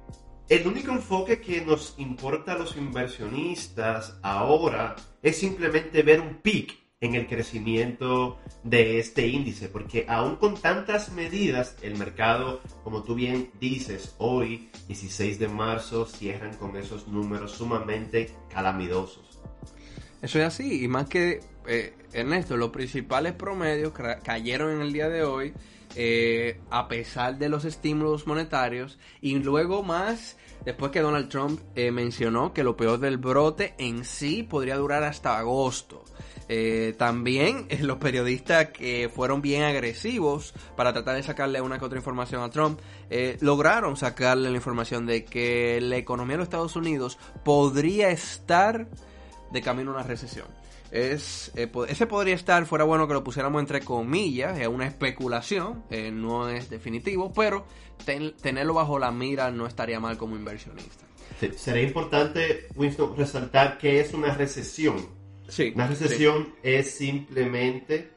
el 0.49 0.67
único 0.67 0.93
enfoque 0.93 1.41
que 1.41 1.61
nos 1.61 1.95
importa 1.99 2.53
a 2.53 2.59
los 2.59 2.77
inversionistas 2.77 4.19
ahora 4.23 4.97
es 5.23 5.37
simplemente 5.37 6.03
ver 6.03 6.21
un 6.21 6.37
pic 6.37 6.79
en 7.01 7.15
el 7.15 7.27
crecimiento 7.27 8.39
de 8.65 8.99
este 8.99 9.29
índice, 9.29 9.69
porque 9.69 10.05
aún 10.09 10.37
con 10.37 10.57
tantas 10.57 11.13
medidas, 11.13 11.77
el 11.83 11.97
mercado, 11.97 12.61
como 12.83 13.05
tú 13.05 13.15
bien 13.15 13.51
dices, 13.61 14.15
hoy, 14.19 14.71
16 14.89 15.39
de 15.39 15.49
marzo, 15.49 16.07
cierran 16.07 16.57
con 16.57 16.77
esos 16.77 17.07
números 17.07 17.53
sumamente 17.53 18.31
calamitosos. 18.53 19.39
Eso 20.23 20.41
es 20.41 20.47
así, 20.47 20.83
y 20.85 20.89
más 20.89 21.09
que, 21.09 21.41
eh, 21.69 21.95
Ernesto, 22.13 22.57
los 22.57 22.71
principales 22.71 23.35
promedios 23.35 23.93
cayeron 24.23 24.73
en 24.73 24.81
el 24.81 24.93
día 24.93 25.09
de 25.09 25.23
hoy 25.23 25.55
eh, 25.97 26.61
a 26.71 26.89
pesar 26.89 27.39
de 27.39 27.49
los 27.49 27.65
estímulos 27.65 28.27
monetarios 28.27 28.99
y 29.21 29.35
luego 29.37 29.83
más 29.83 30.37
después 30.65 30.93
que 30.93 31.01
Donald 31.01 31.29
Trump 31.29 31.61
eh, 31.75 31.91
mencionó 31.91 32.53
que 32.53 32.63
lo 32.63 32.77
peor 32.77 32.99
del 32.99 33.19
brote 33.19 33.75
en 33.79 34.05
sí 34.05 34.43
podría 34.43 34.77
durar 34.77 35.03
hasta 35.03 35.39
agosto. 35.39 36.05
Eh, 36.51 36.95
también 36.97 37.67
eh, 37.69 37.79
los 37.83 37.99
periodistas 37.99 38.71
que 38.71 39.11
fueron 39.15 39.43
bien 39.43 39.63
agresivos 39.63 40.55
para 40.77 40.93
tratar 40.93 41.17
de 41.17 41.23
sacarle 41.23 41.61
una 41.61 41.79
que 41.79 41.85
otra 41.85 41.99
información 41.99 42.43
a 42.43 42.51
Trump, 42.51 42.81
lograron 43.41 43.97
sacarle 43.97 44.51
la 44.51 44.57
información 44.57 45.07
de 45.07 45.25
que 45.25 45.81
la 45.81 45.97
economía 45.97 46.35
de 46.35 46.39
los 46.39 46.47
Estados 46.47 46.77
Unidos 46.77 47.19
podría 47.45 48.11
estar 48.11 48.89
de 49.51 49.63
camino 49.63 49.93
a 49.93 49.95
una 49.95 50.03
recesión. 50.03 50.58
Es, 50.91 51.53
eh, 51.55 51.71
ese 51.89 52.07
podría 52.07 52.35
estar, 52.35 52.65
fuera 52.67 52.85
bueno 52.85 53.07
que 53.07 53.13
lo 53.15 53.23
pusiéramos 53.23 53.61
entre 53.61 53.81
comillas, 53.81 54.59
es 54.59 54.69
una 54.69 54.87
especulación, 54.87 55.85
eh, 55.91 56.11
no 56.11 56.49
es 56.49 56.71
definitivo, 56.71 57.33
pero 57.33 57.67
ten- 58.07 58.35
tenerlo 58.41 58.73
bajo 58.75 58.99
la 58.99 59.11
mira 59.11 59.51
no 59.51 59.67
estaría 59.67 60.01
mal 60.01 60.17
como 60.17 60.35
inversionista. 60.37 61.05
Se- 61.41 61.53
Sería 61.53 61.83
importante, 61.83 62.69
Winston, 62.75 63.17
resaltar 63.17 63.77
que 63.79 64.01
es 64.01 64.15
una 64.15 64.35
recesión. 64.35 64.97
Sí, 65.49 65.73
Una 65.75 65.87
recesión 65.87 66.55
es 66.63 66.91
simplemente 66.95 68.11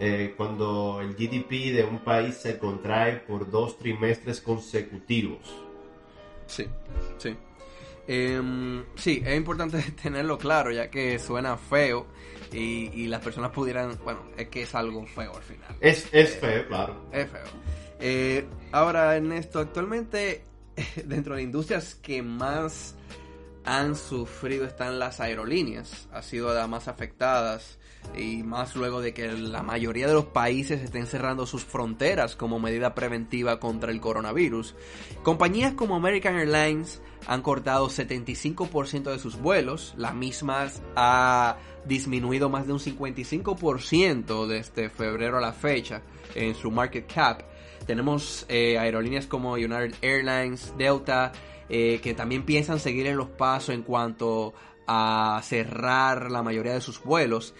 eh, 0.00 0.34
cuando 0.36 1.00
el 1.00 1.14
GDP 1.16 1.72
de 1.72 1.84
un 1.84 1.98
país 2.00 2.36
se 2.36 2.56
contrae 2.58 3.16
por 3.16 3.50
dos 3.50 3.78
trimestres 3.78 4.40
consecutivos. 4.40 5.40
Sí, 6.46 6.66
sí. 7.18 7.36
Em, 8.10 8.84
sí, 8.96 9.22
es 9.24 9.36
importante 9.36 9.82
tenerlo 10.02 10.38
claro, 10.38 10.72
ya 10.72 10.90
que 10.90 11.18
suena 11.18 11.58
feo 11.58 12.06
y, 12.50 12.90
y 12.94 13.06
las 13.06 13.20
personas 13.20 13.50
pudieran, 13.50 13.98
bueno, 14.02 14.20
es 14.36 14.48
que 14.48 14.62
es 14.62 14.74
algo 14.74 15.06
feo 15.06 15.36
al 15.36 15.42
final. 15.42 15.76
Es, 15.80 16.08
es 16.12 16.36
feo, 16.36 16.66
claro. 16.66 17.04
Es 17.12 17.30
feo. 17.30 17.44
Eh, 18.00 18.46
ahora, 18.72 19.14
Ernesto, 19.14 19.58
actualmente 19.60 20.42
dentro 21.04 21.36
de 21.36 21.42
industrias 21.42 21.94
que 21.96 22.22
más 22.22 22.94
han 23.64 23.94
sufrido 23.94 24.64
están 24.64 24.98
las 24.98 25.20
aerolíneas. 25.20 26.08
Ha 26.10 26.22
sido 26.22 26.54
las 26.54 26.66
más 26.66 26.88
afectadas 26.88 27.78
y 28.16 28.42
más 28.42 28.76
luego 28.76 29.00
de 29.00 29.14
que 29.14 29.28
la 29.32 29.62
mayoría 29.62 30.06
de 30.06 30.14
los 30.14 30.26
países 30.26 30.82
estén 30.82 31.06
cerrando 31.06 31.46
sus 31.46 31.64
fronteras 31.64 32.36
como 32.36 32.58
medida 32.58 32.94
preventiva 32.94 33.60
contra 33.60 33.90
el 33.90 34.00
coronavirus. 34.00 34.74
Compañías 35.22 35.74
como 35.74 35.96
American 35.96 36.36
Airlines 36.36 37.00
han 37.26 37.42
cortado 37.42 37.88
75% 37.88 39.10
de 39.10 39.18
sus 39.18 39.38
vuelos, 39.38 39.94
la 39.96 40.12
misma 40.12 40.68
ha 40.96 41.56
disminuido 41.84 42.48
más 42.48 42.66
de 42.66 42.72
un 42.72 42.78
55% 42.78 44.46
desde 44.46 44.88
febrero 44.88 45.38
a 45.38 45.40
la 45.40 45.52
fecha 45.52 46.02
en 46.34 46.54
su 46.54 46.70
market 46.70 47.12
cap. 47.12 47.42
Tenemos 47.86 48.44
eh, 48.48 48.78
aerolíneas 48.78 49.26
como 49.26 49.52
United 49.52 49.94
Airlines, 50.02 50.74
Delta, 50.76 51.32
eh, 51.68 52.00
que 52.02 52.14
también 52.14 52.44
piensan 52.44 52.78
seguir 52.78 53.06
en 53.06 53.16
los 53.16 53.28
pasos 53.28 53.74
en 53.74 53.82
cuanto 53.82 54.54
a 54.86 55.40
cerrar 55.44 56.30
la 56.30 56.42
mayoría 56.42 56.72
de 56.72 56.80
sus 56.80 57.02
vuelos. 57.02 57.54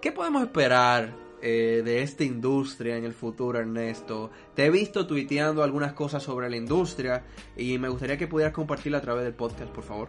¿Qué 0.00 0.12
podemos 0.12 0.42
esperar 0.42 1.12
eh, 1.42 1.82
de 1.84 2.02
esta 2.02 2.24
industria 2.24 2.96
en 2.96 3.04
el 3.04 3.12
futuro, 3.12 3.58
Ernesto? 3.58 4.30
Te 4.54 4.64
he 4.64 4.70
visto 4.70 5.06
tuiteando 5.06 5.62
algunas 5.62 5.92
cosas 5.92 6.22
sobre 6.22 6.48
la 6.48 6.56
industria 6.56 7.24
y 7.54 7.76
me 7.76 7.90
gustaría 7.90 8.16
que 8.16 8.26
pudieras 8.26 8.54
compartirla 8.54 8.96
a 8.96 9.02
través 9.02 9.24
del 9.24 9.34
podcast, 9.34 9.70
por 9.70 9.84
favor. 9.84 10.08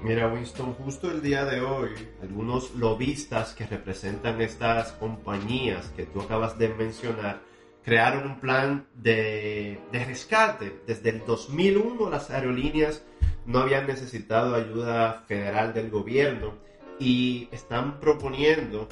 Mira, 0.00 0.32
Winston, 0.32 0.74
justo 0.74 1.10
el 1.10 1.22
día 1.22 1.44
de 1.44 1.60
hoy, 1.60 1.90
algunos 2.22 2.72
lobistas 2.76 3.52
que 3.54 3.66
representan 3.66 4.40
estas 4.40 4.92
compañías 4.92 5.88
que 5.96 6.06
tú 6.06 6.20
acabas 6.20 6.56
de 6.56 6.68
mencionar, 6.68 7.40
crearon 7.82 8.30
un 8.30 8.38
plan 8.38 8.86
de, 8.94 9.80
de 9.90 10.04
rescate. 10.04 10.82
Desde 10.86 11.10
el 11.10 11.26
2001 11.26 12.10
las 12.10 12.30
aerolíneas 12.30 13.02
no 13.44 13.58
habían 13.58 13.88
necesitado 13.88 14.54
ayuda 14.54 15.24
federal 15.26 15.74
del 15.74 15.90
gobierno 15.90 16.62
y 16.98 17.48
están 17.52 18.00
proponiendo 18.00 18.88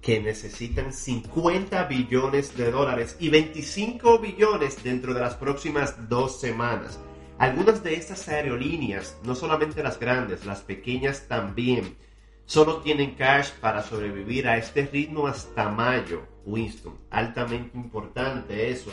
que 0.00 0.20
necesitan 0.20 0.92
50 0.92 1.84
billones 1.84 2.56
de 2.56 2.70
dólares 2.70 3.16
y 3.18 3.28
25 3.28 4.20
billones 4.20 4.82
dentro 4.84 5.12
de 5.12 5.20
las 5.20 5.34
próximas 5.34 6.08
dos 6.08 6.40
semanas. 6.40 7.00
Algunas 7.38 7.82
de 7.82 7.94
estas 7.94 8.28
aerolíneas, 8.28 9.18
no 9.24 9.34
solamente 9.34 9.82
las 9.82 9.98
grandes, 9.98 10.46
las 10.46 10.60
pequeñas 10.60 11.26
también, 11.26 11.96
solo 12.44 12.76
tienen 12.82 13.16
cash 13.16 13.50
para 13.60 13.82
sobrevivir 13.82 14.46
a 14.46 14.56
este 14.56 14.86
ritmo 14.86 15.26
hasta 15.26 15.68
mayo. 15.68 16.22
Winston, 16.46 16.96
altamente 17.10 17.76
importante 17.76 18.70
eso. 18.70 18.92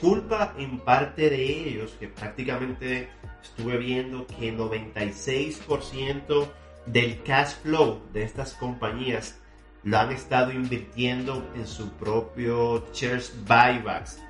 Culpa 0.00 0.54
en 0.58 0.78
parte 0.80 1.30
de 1.30 1.42
ellos, 1.42 1.96
que 1.98 2.08
prácticamente 2.08 3.08
estuve 3.42 3.78
viendo 3.78 4.26
que 4.26 4.54
96% 4.54 6.48
del 6.86 7.22
cash 7.22 7.54
flow 7.62 8.00
de 8.12 8.22
estas 8.24 8.54
compañías 8.54 9.38
lo 9.84 9.98
han 9.98 10.12
estado 10.12 10.52
invirtiendo 10.52 11.44
en 11.56 11.66
su 11.66 11.90
propio 11.92 12.84
shares 12.92 13.32
buybacks. 13.46 14.20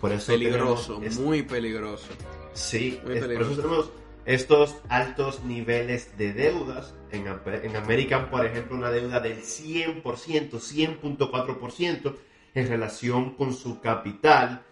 Por 0.00 0.12
eso 0.12 0.32
peligroso, 0.32 1.00
muy 1.20 1.42
peligroso. 1.42 2.08
Sí, 2.52 3.00
Muy 3.04 3.14
es- 3.14 3.20
por 3.20 3.28
peligroso. 3.28 3.52
eso 3.52 3.62
tenemos 3.62 3.90
estos 4.26 4.76
altos 4.88 5.42
niveles 5.44 6.16
de 6.18 6.32
deudas. 6.34 6.94
En, 7.10 7.26
en 7.26 7.76
American, 7.76 8.30
por 8.30 8.44
ejemplo, 8.46 8.76
una 8.76 8.90
deuda 8.90 9.18
del 9.20 9.38
100%, 9.42 10.60
100.4% 10.60 12.14
en 12.54 12.68
relación 12.68 13.34
con 13.34 13.52
su 13.54 13.80
capital. 13.80 14.62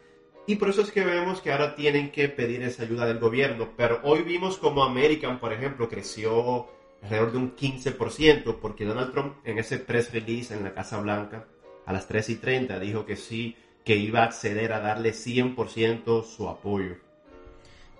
Y 0.46 0.56
por 0.56 0.68
eso 0.70 0.82
es 0.82 0.90
que 0.90 1.04
vemos 1.04 1.40
que 1.40 1.52
ahora 1.52 1.74
tienen 1.74 2.10
que 2.12 2.28
pedir 2.28 2.62
esa 2.62 2.82
ayuda 2.82 3.06
del 3.06 3.18
gobierno. 3.18 3.68
Pero 3.76 4.00
hoy 4.02 4.22
vimos 4.22 4.58
como 4.58 4.84
American, 4.84 5.38
por 5.40 5.52
ejemplo, 5.52 5.88
creció 5.88 6.68
alrededor 7.02 7.32
de 7.32 7.38
un 7.38 7.56
15%, 7.56 8.58
porque 8.60 8.84
Donald 8.84 9.12
Trump 9.12 9.36
en 9.44 9.58
ese 9.58 9.78
press 9.78 10.12
release 10.12 10.54
en 10.54 10.64
la 10.64 10.74
Casa 10.74 11.00
Blanca 11.00 11.46
a 11.86 11.92
las 11.92 12.06
3 12.06 12.28
y 12.30 12.36
30 12.36 12.78
dijo 12.78 13.04
que 13.06 13.16
sí, 13.16 13.56
que 13.84 13.96
iba 13.96 14.20
a 14.20 14.24
acceder 14.24 14.72
a 14.72 14.80
darle 14.80 15.12
100% 15.12 16.24
su 16.24 16.48
apoyo. 16.48 16.96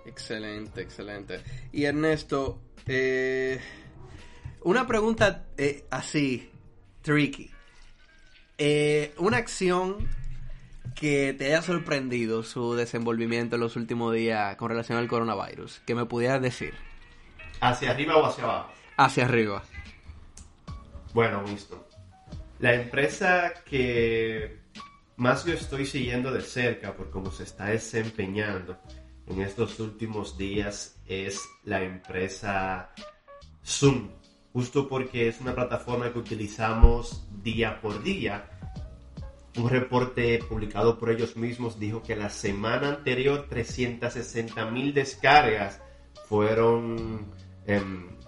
Excelente, 0.05 0.81
excelente. 0.81 1.41
Y 1.71 1.85
Ernesto, 1.85 2.61
eh, 2.87 3.59
una 4.63 4.87
pregunta 4.87 5.47
eh, 5.57 5.85
así, 5.89 6.49
tricky. 7.01 7.51
Eh, 8.57 9.13
una 9.17 9.37
acción 9.37 10.07
que 10.95 11.33
te 11.33 11.47
haya 11.47 11.61
sorprendido 11.61 12.43
su 12.43 12.75
desenvolvimiento 12.75 13.55
en 13.55 13.61
los 13.61 13.75
últimos 13.75 14.13
días 14.13 14.55
con 14.55 14.69
relación 14.69 14.97
al 14.97 15.07
coronavirus? 15.07 15.81
Que 15.85 15.95
me 15.95 16.05
pudieras 16.05 16.41
decir. 16.41 16.73
¿Hacia 17.59 17.91
arriba 17.91 18.17
o 18.17 18.25
hacia 18.25 18.43
abajo? 18.43 18.71
Hacia 19.03 19.25
arriba. 19.25 19.63
Bueno, 21.13 21.43
visto. 21.43 21.87
La 22.59 22.75
empresa 22.75 23.53
que 23.65 24.59
más 25.15 25.43
yo 25.43 25.53
estoy 25.53 25.87
siguiendo 25.87 26.31
de 26.31 26.41
cerca 26.41 26.93
por 26.93 27.09
cómo 27.09 27.31
se 27.31 27.43
está 27.43 27.65
desempeñando 27.65 28.77
en 29.25 29.41
estos 29.41 29.79
últimos 29.79 30.37
días 30.37 31.01
es 31.07 31.41
la 31.63 31.81
empresa 31.81 32.91
Zoom. 33.65 34.09
Justo 34.53 34.87
porque 34.87 35.27
es 35.27 35.41
una 35.41 35.55
plataforma 35.55 36.13
que 36.13 36.19
utilizamos 36.19 37.27
día 37.41 37.81
por 37.81 38.03
día 38.03 38.49
un 39.57 39.69
reporte 39.69 40.39
publicado 40.47 40.97
por 40.97 41.09
ellos 41.09 41.35
mismos 41.35 41.77
dijo 41.77 42.01
que 42.01 42.15
la 42.15 42.29
semana 42.29 42.89
anterior 42.89 43.47
360 43.49 44.65
mil 44.71 44.93
descargas 44.93 45.81
fueron 46.29 47.25
em, 47.65 48.20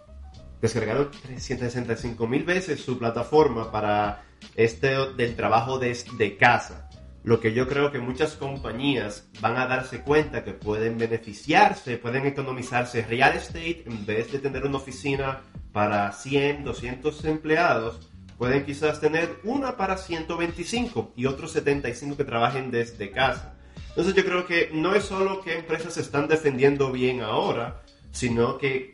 descargaron 0.63 1.11
365 1.11 2.25
mil 2.25 2.43
veces 2.43 2.81
su 2.81 2.97
plataforma 2.97 3.71
para 3.71 4.23
este 4.55 4.95
del 5.15 5.35
trabajo 5.35 5.77
desde 5.77 6.37
casa. 6.37 6.89
Lo 7.23 7.39
que 7.39 7.53
yo 7.53 7.67
creo 7.67 7.91
que 7.91 7.99
muchas 7.99 8.33
compañías 8.33 9.27
van 9.39 9.57
a 9.57 9.67
darse 9.67 10.01
cuenta 10.01 10.43
que 10.43 10.53
pueden 10.53 10.97
beneficiarse, 10.97 11.97
pueden 11.97 12.25
economizarse 12.25 13.03
real 13.03 13.35
estate 13.35 13.83
en 13.85 14.05
vez 14.05 14.31
de 14.31 14.39
tener 14.39 14.65
una 14.65 14.77
oficina 14.77 15.41
para 15.71 16.11
100, 16.11 16.63
200 16.63 17.23
empleados 17.25 18.09
Pueden 18.37 18.65
quizás 18.65 18.99
tener 18.99 19.39
una 19.43 19.77
para 19.77 19.97
125 19.97 21.13
y 21.15 21.27
otros 21.27 21.51
75 21.51 22.17
que 22.17 22.23
trabajen 22.23 22.71
desde 22.71 23.11
casa. 23.11 23.55
Entonces 23.89 24.15
yo 24.15 24.25
creo 24.25 24.45
que 24.45 24.69
no 24.73 24.95
es 24.95 25.05
solo 25.05 25.41
que 25.41 25.59
empresas 25.59 25.93
se 25.93 26.01
están 26.01 26.27
defendiendo 26.27 26.91
bien 26.91 27.21
ahora, 27.21 27.83
sino 28.11 28.57
que 28.57 28.92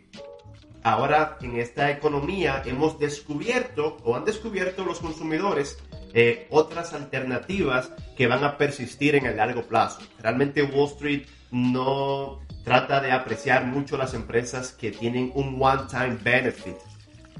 ahora 0.83 1.37
en 1.41 1.57
esta 1.57 1.91
economía 1.91 2.61
hemos 2.65 2.99
descubierto 2.99 3.97
o 4.03 4.15
han 4.15 4.25
descubierto 4.25 4.85
los 4.85 4.99
consumidores 4.99 5.77
eh, 6.13 6.47
otras 6.49 6.93
alternativas 6.93 7.91
que 8.17 8.27
van 8.27 8.43
a 8.43 8.57
persistir 8.57 9.15
en 9.15 9.25
el 9.25 9.37
largo 9.37 9.63
plazo. 9.63 10.01
Realmente 10.19 10.63
Wall 10.63 10.87
Street 10.89 11.27
no 11.51 12.39
trata 12.63 13.01
de 13.01 13.11
apreciar 13.11 13.65
mucho 13.65 13.97
las 13.97 14.13
empresas 14.13 14.71
que 14.71 14.91
tienen 14.91 15.31
un 15.35 15.57
one-time 15.59 16.17
benefit 16.23 16.75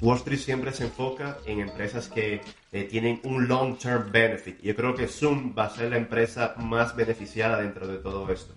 Wall 0.01 0.17
Street 0.17 0.39
siempre 0.39 0.71
se 0.71 0.85
enfoca 0.85 1.37
en 1.45 1.59
empresas 1.59 2.07
que 2.07 2.41
eh, 2.71 2.83
tienen 2.85 3.19
un 3.23 3.47
long-term 3.47 4.11
benefit. 4.11 4.61
Yo 4.61 4.75
creo 4.75 4.95
que 4.95 5.07
Zoom 5.07 5.53
va 5.57 5.65
a 5.65 5.69
ser 5.69 5.89
la 5.89 5.97
empresa 5.97 6.55
más 6.57 6.95
beneficiada 6.95 7.61
dentro 7.61 7.85
de 7.85 7.97
todo 7.97 8.31
esto. 8.31 8.53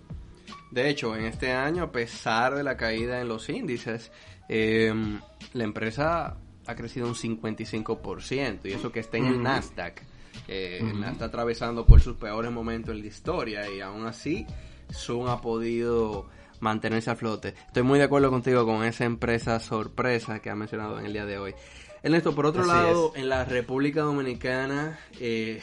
De 0.71 0.89
hecho, 0.89 1.15
en 1.15 1.25
este 1.25 1.51
año, 1.51 1.83
a 1.83 1.91
pesar 1.91 2.55
de 2.55 2.63
la 2.63 2.77
caída 2.77 3.19
en 3.19 3.27
los 3.27 3.49
índices, 3.49 4.11
em, 4.47 5.19
la 5.53 5.63
empresa 5.63 6.37
ha 6.65 6.75
crecido 6.75 7.07
un 7.07 7.15
55%, 7.15 8.65
y 8.65 8.71
eso 8.71 8.91
que 8.91 8.99
está 8.99 9.17
en 9.17 9.25
el 9.25 9.43
Nasdaq. 9.43 10.01
Eh, 10.47 10.81
está 11.11 11.25
atravesando 11.25 11.85
por 11.85 12.01
sus 12.01 12.17
peores 12.17 12.51
momentos 12.51 12.95
en 12.95 13.01
la 13.01 13.07
historia, 13.07 13.69
y 13.69 13.81
aún 13.81 14.05
así, 14.05 14.45
Zoom 14.91 15.27
ha 15.27 15.41
podido 15.41 16.27
mantenerse 16.59 17.11
a 17.11 17.15
flote. 17.15 17.53
Estoy 17.67 17.83
muy 17.83 17.99
de 17.99 18.05
acuerdo 18.05 18.29
contigo 18.29 18.65
con 18.65 18.83
esa 18.83 19.05
empresa 19.05 19.59
sorpresa 19.59 20.39
que 20.39 20.49
ha 20.49 20.55
mencionado 20.55 20.99
en 20.99 21.05
el 21.05 21.13
día 21.13 21.25
de 21.25 21.37
hoy. 21.37 21.53
Ernesto, 22.01 22.33
por 22.35 22.45
otro 22.45 22.65
lado, 22.65 23.13
en 23.15 23.29
la 23.29 23.45
República 23.45 24.01
Dominicana, 24.01 24.99
eh, 25.19 25.61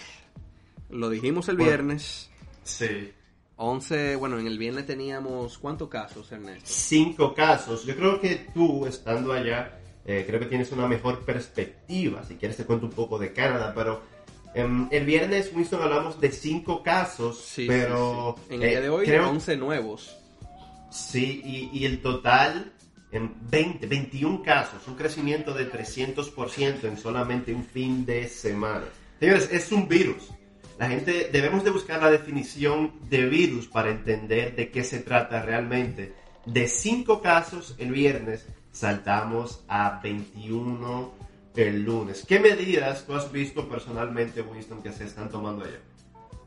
lo 0.89 1.11
dijimos 1.11 1.49
el 1.49 1.57
viernes. 1.57 2.31
Sí. 2.63 3.13
11, 3.61 4.17
bueno, 4.17 4.38
en 4.38 4.47
el 4.47 4.57
viernes 4.57 4.87
teníamos, 4.87 5.59
¿cuántos 5.59 5.90
casos, 5.90 6.33
Ernesto? 6.33 6.64
Cinco 6.64 7.35
casos. 7.35 7.85
Yo 7.85 7.95
creo 7.95 8.19
que 8.19 8.47
tú, 8.55 8.87
estando 8.87 9.35
allá, 9.35 9.79
eh, 10.07 10.25
creo 10.27 10.40
que 10.40 10.46
tienes 10.46 10.73
una 10.73 10.88
mejor 10.88 11.27
perspectiva. 11.27 12.25
Si 12.25 12.37
quieres 12.37 12.57
te 12.57 12.64
cuento 12.64 12.87
un 12.87 12.92
poco 12.92 13.18
de 13.18 13.35
Canadá, 13.35 13.75
pero 13.75 14.01
em, 14.55 14.88
el 14.90 15.05
viernes, 15.05 15.53
Winston, 15.55 15.83
hablamos 15.83 16.18
de 16.18 16.33
cinco 16.33 16.83
casos, 16.83 17.38
sí, 17.38 17.66
pero... 17.68 18.35
En 18.49 18.62
el 18.62 18.70
día 18.70 18.81
de 18.81 18.88
hoy, 18.88 19.05
creo... 19.05 19.29
11 19.29 19.57
nuevos. 19.59 20.16
Sí, 20.90 21.42
y, 21.44 21.85
el 21.85 22.01
total 22.01 22.73
en 23.12 23.35
20, 23.51 23.87
21 23.87 24.42
casos, 24.42 24.88
un 24.88 24.94
crecimiento 24.94 25.53
de 25.53 25.70
300% 25.70 26.85
en 26.85 26.96
solamente 26.96 27.53
un 27.53 27.64
fin 27.64 28.07
de 28.07 28.27
semana. 28.27 28.87
Señores, 29.20 29.51
es 29.53 29.70
un 29.70 29.87
virus. 29.87 30.31
La 30.81 30.88
gente 30.88 31.29
debemos 31.31 31.62
de 31.62 31.69
buscar 31.69 32.03
la 32.03 32.11
definición 32.11 32.93
de 33.11 33.27
virus 33.27 33.69
para 33.69 33.90
entender 33.90 34.57
de 34.57 34.71
qué 34.71 34.83
se 34.83 35.01
trata 35.01 35.43
realmente. 35.43 36.14
De 36.47 36.69
5 36.69 37.21
casos 37.21 37.75
el 37.77 37.93
viernes 37.93 38.47
saltamos 38.73 39.62
a 39.69 40.01
21 40.03 41.12
el 41.55 41.83
lunes. 41.85 42.25
¿Qué 42.27 42.40
medidas 42.40 43.05
tú 43.05 43.14
has 43.14 43.31
visto 43.31 43.69
personalmente, 43.69 44.40
Winston, 44.40 44.83
que 44.83 44.90
se 44.90 45.05
están 45.05 45.29
tomando 45.29 45.66
allá? 45.66 45.81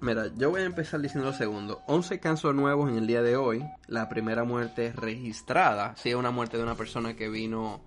Mira, 0.02 0.32
yo 0.36 0.50
voy 0.50 0.62
a 0.62 0.66
empezar 0.66 1.00
diciendo 1.00 1.30
lo 1.30 1.38
segundo. 1.38 1.82
11 1.86 2.20
casos 2.20 2.56
nuevos 2.56 2.90
en 2.90 2.98
el 2.98 3.06
día 3.06 3.22
de 3.22 3.38
hoy. 3.38 3.64
La 3.86 4.10
primera 4.10 4.44
muerte 4.46 4.94
registrada. 4.94 5.96
Sí, 5.96 6.12
una 6.16 6.32
muerte 6.32 6.58
de 6.58 6.64
una 6.64 6.74
persona 6.74 7.16
que 7.16 7.30
vino 7.30 7.82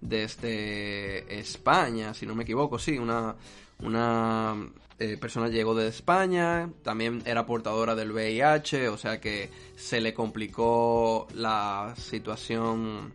desde 0.00 1.38
España, 1.38 2.14
si 2.14 2.24
no 2.24 2.34
me 2.34 2.44
equivoco. 2.44 2.78
Sí, 2.78 2.96
una, 2.96 3.36
una 3.80 4.56
eh, 5.00 5.16
persona 5.16 5.48
llegó 5.48 5.74
de 5.74 5.88
España. 5.88 6.70
También 6.82 7.22
era 7.24 7.46
portadora 7.46 7.94
del 7.94 8.12
VIH. 8.12 8.88
O 8.88 8.96
sea 8.96 9.20
que 9.20 9.50
se 9.76 10.00
le 10.00 10.14
complicó 10.14 11.26
la 11.34 11.94
situación. 11.96 13.12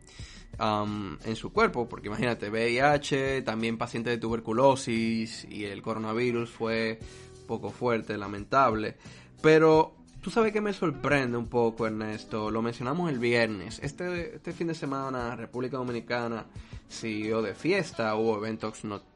En 0.57 1.35
su 1.35 1.51
cuerpo, 1.51 1.89
porque 1.89 2.07
imagínate, 2.07 2.49
VIH, 2.49 3.41
también 3.41 3.77
paciente 3.77 4.09
de 4.09 4.17
tuberculosis 4.17 5.45
y 5.49 5.65
el 5.65 5.81
coronavirus 5.81 6.49
fue 6.49 6.97
poco 7.45 7.71
fuerte, 7.71 8.17
lamentable. 8.17 8.95
Pero 9.41 9.95
tú 10.21 10.31
sabes 10.31 10.51
que 10.51 10.61
me 10.61 10.73
sorprende 10.73 11.37
un 11.37 11.47
poco, 11.47 11.85
Ernesto. 11.85 12.49
Lo 12.49 12.61
mencionamos 12.61 13.11
el 13.11 13.19
viernes. 13.19 13.79
Este, 13.83 14.37
este 14.37 14.53
fin 14.53 14.67
de 14.67 14.73
semana, 14.73 15.35
República 15.35 15.77
Dominicana 15.77 16.45
siguió 16.87 17.41
de 17.41 17.53
fiesta, 17.53 18.15
hubo 18.15 18.37
eventos 18.37 18.83
nocturnos, 18.83 19.14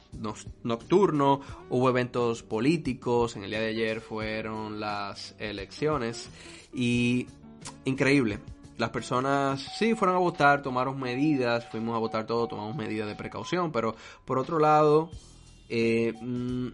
hubo 1.69 1.89
eventos 1.89 2.43
políticos. 2.43 3.35
En 3.35 3.43
el 3.43 3.49
día 3.49 3.61
de 3.61 3.67
ayer 3.69 4.01
fueron 4.01 4.79
las 4.79 5.35
elecciones. 5.39 6.29
Y 6.73 7.27
increíble. 7.85 8.39
Las 8.77 8.91
personas 8.91 9.75
sí 9.77 9.93
fueron 9.93 10.15
a 10.15 10.19
votar, 10.19 10.61
tomaron 10.61 10.99
medidas, 10.99 11.67
fuimos 11.69 11.95
a 11.95 11.99
votar 11.99 12.25
todo, 12.25 12.47
tomamos 12.47 12.77
medidas 12.77 13.07
de 13.07 13.15
precaución, 13.15 13.73
pero 13.73 13.93
por 14.23 14.39
otro 14.39 14.57
lado, 14.57 15.09
eh, 15.67 16.13
mm, 16.21 16.69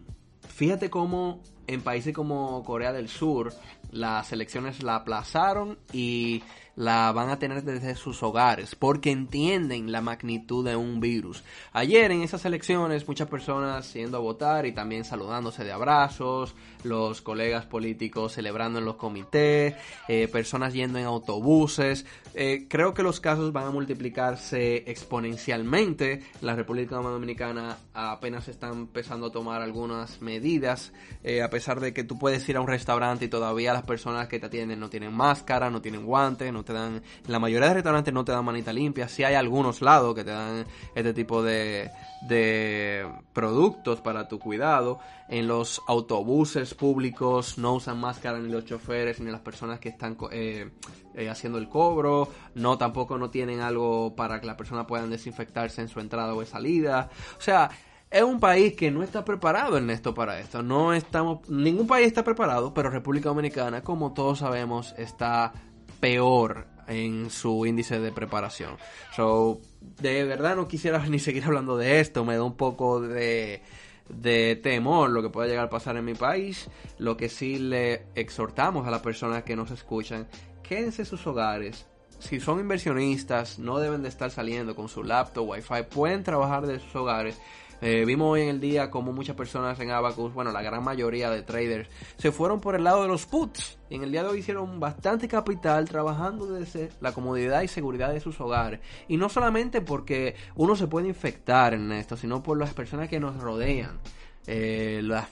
Fíjate 0.56 0.90
cómo 0.90 1.42
en 1.68 1.82
países 1.82 2.14
como 2.14 2.64
Corea 2.64 2.94
del 2.94 3.10
Sur 3.10 3.54
las 3.92 4.32
elecciones 4.32 4.84
la 4.84 4.96
aplazaron 4.96 5.78
y 5.92 6.44
la 6.76 7.12
van 7.12 7.30
a 7.30 7.40
tener 7.40 7.64
desde 7.64 7.96
sus 7.96 8.22
hogares 8.24 8.76
porque 8.76 9.12
entienden 9.12 9.92
la 9.92 10.02
magnitud 10.02 10.66
de 10.66 10.76
un 10.76 11.00
virus. 11.00 11.44
Ayer 11.74 12.12
en 12.12 12.22
esas 12.22 12.46
elecciones 12.46 13.08
muchas 13.08 13.28
personas 13.28 13.94
yendo 13.94 14.18
a 14.18 14.22
votar 14.22 14.66
y 14.66 14.74
también 14.74 15.06
saludándose 15.06 15.64
de 15.64 15.72
abrazos, 15.72 16.56
los 16.84 17.22
colegas 17.22 17.66
políticos 17.66 18.34
celebrando 18.34 18.80
en 18.80 18.86
los 18.86 18.96
comités, 18.96 19.76
eh, 20.08 20.28
personas 20.28 20.74
yendo 20.74 21.00
en 21.00 21.06
autobuses. 21.06 22.06
Eh, 22.34 22.68
creo 22.70 22.94
que 22.94 23.04
los 23.04 23.20
casos 23.20 23.54
van 23.54 23.68
a 23.68 23.72
multiplicarse 23.72 24.90
exponencialmente. 24.90 26.24
La 26.42 26.56
República 26.56 26.98
Dominicana 26.98 27.78
apenas 27.94 28.48
está 28.48 28.68
empezando 28.68 29.28
a 29.28 29.32
tomar 29.32 29.62
algunas 29.62 30.22
medidas, 30.22 30.92
eh, 31.24 31.42
a 31.42 31.50
pesar 31.50 31.80
de 31.80 31.94
que 31.94 32.04
tú 32.04 32.20
puedes 32.20 32.48
ir 32.50 32.58
a 32.58 32.62
un 32.62 32.68
restaurante 32.68 33.26
y 33.26 33.30
todavía 33.30 33.74
las 33.74 33.84
personas 33.84 34.28
que 34.28 34.40
te 34.40 34.48
atienden 34.48 34.80
no 34.80 34.90
tienen 34.90 35.14
máscara, 35.14 35.70
no 35.70 35.82
tienen 35.82 36.06
guantes, 36.06 36.52
no 36.52 36.65
te 36.66 36.74
dan, 36.74 37.02
la 37.28 37.40
mayoría 37.40 37.70
de 37.70 37.76
restaurantes 37.76 38.14
no 38.14 38.26
te 38.26 38.32
dan 38.32 38.44
manita 38.44 38.74
limpia, 38.74 39.08
si 39.08 39.24
hay 39.24 39.36
algunos 39.36 39.82
lados 39.82 40.14
que 40.16 40.24
te 40.24 40.32
dan 40.32 40.66
este 40.94 41.14
tipo 41.14 41.42
de, 41.42 41.92
de 42.28 43.08
productos 43.34 44.02
para 44.02 44.28
tu 44.28 44.40
cuidado. 44.40 45.00
En 45.28 45.48
los 45.48 45.82
autobuses 45.88 46.76
públicos 46.76 47.58
no 47.58 47.76
usan 47.76 48.00
máscara 48.00 48.38
ni 48.38 48.52
los 48.52 48.66
choferes 48.66 49.20
ni 49.20 49.32
las 49.32 49.42
personas 49.42 49.80
que 49.80 49.90
están 49.90 50.18
eh, 50.32 50.70
eh, 51.16 51.30
haciendo 51.30 51.58
el 51.58 51.68
cobro. 51.68 52.30
No, 52.54 52.78
tampoco 52.78 53.18
no 53.18 53.30
tienen 53.30 53.62
algo 53.62 54.16
para 54.16 54.40
que 54.40 54.46
la 54.46 54.58
persona 54.58 54.86
puedan 54.86 55.10
desinfectarse 55.10 55.82
en 55.82 55.88
su 55.88 56.00
entrada 56.00 56.34
o 56.34 56.46
salida. 56.46 57.10
O 57.38 57.42
sea, 57.42 57.72
es 58.10 58.24
un 58.24 58.40
país 58.40 58.76
que 58.76 58.92
no 58.92 59.04
está 59.04 59.26
preparado, 59.26 59.78
Ernesto, 59.78 60.14
para 60.14 60.40
esto. 60.40 60.62
No 60.62 60.94
estamos, 60.94 61.50
ningún 61.50 61.88
país 61.88 62.08
está 62.08 62.24
preparado, 62.24 62.74
pero 62.74 62.90
República 62.90 63.30
Dominicana, 63.30 63.82
como 63.82 64.14
todos 64.14 64.40
sabemos, 64.40 64.94
está 64.98 65.52
peor 66.00 66.68
en 66.88 67.30
su 67.30 67.66
índice 67.66 68.00
de 68.00 68.12
preparación. 68.12 68.78
So, 69.16 69.62
de 69.82 70.24
verdad 70.24 70.56
no 70.56 70.68
quisiera 70.68 71.00
ni 71.10 71.20
seguir 71.20 71.46
hablando 71.46 71.78
de 71.78 72.00
esto, 72.00 72.26
me 72.26 72.36
da 72.36 72.44
un 72.44 72.58
poco 72.58 73.02
de, 73.02 73.62
de 74.10 74.56
temor 74.62 75.10
lo 75.10 75.22
que 75.22 75.30
pueda 75.30 75.48
llegar 75.48 75.66
a 75.66 75.70
pasar 75.70 75.98
en 75.98 76.06
mi 76.06 76.14
país. 76.14 76.68
Lo 76.98 77.18
que 77.18 77.30
sí 77.30 77.58
le 77.58 78.08
exhortamos 78.16 78.88
a 78.88 78.92
las 78.92 79.02
personas 79.02 79.44
que 79.44 79.56
nos 79.56 79.72
escuchan, 79.72 80.28
quédense 80.64 81.04
en 81.04 81.06
sus 81.08 81.26
hogares. 81.28 81.86
Si 82.20 82.40
son 82.40 82.60
inversionistas, 82.60 83.60
no 83.60 83.78
deben 83.78 84.02
de 84.02 84.10
estar 84.10 84.32
saliendo 84.32 84.76
con 84.76 84.88
su 84.88 85.04
laptop, 85.04 85.50
wifi, 85.50 85.84
pueden 85.90 86.24
trabajar 86.24 86.66
de 86.66 86.80
sus 86.80 86.96
hogares 86.96 87.38
eh, 87.82 88.06
vimos 88.06 88.32
hoy 88.32 88.42
en 88.42 88.50
el 88.50 88.60
día 88.60 88.90
como 88.90 89.12
muchas 89.12 89.36
personas 89.36 89.80
en 89.80 89.92
Abacus, 89.92 90.34
bueno, 90.34 90.52
la 90.52 90.62
gran 90.62 90.84
mayoría 90.84 91.30
de 91.30 91.42
traders, 91.42 91.90
se 92.18 92.32
fueron 92.32 92.60
por 92.60 92.76
el 92.76 92.84
lado 92.84 93.02
de 93.02 93.08
los 93.08 93.26
puts. 93.26 93.78
Y 93.90 93.96
en 93.96 94.04
el 94.04 94.12
día 94.12 94.24
de 94.24 94.30
hoy 94.30 94.40
hicieron 94.40 94.80
bastante 94.80 95.28
capital 95.28 95.88
trabajando 95.88 96.48
desde 96.48 96.90
la 97.02 97.12
comodidad 97.12 97.62
y 97.62 97.68
seguridad 97.68 98.12
de 98.12 98.20
sus 98.20 98.40
hogares. 98.42 98.80
Y 99.08 99.18
no 99.18 99.30
solamente 99.30 99.82
porque 99.82 100.36
uno 100.56 100.76
se 100.76 100.88
puede 100.88 101.08
infectar 101.08 101.74
en 101.74 101.92
esto, 101.92 102.18
sino 102.18 102.42
por 102.42 102.58
las 102.58 102.74
personas 102.74 103.10
que 103.10 103.20
nos 103.20 103.38
rodean. 103.38 104.00
Eh, 104.48 105.02
las, 105.04 105.28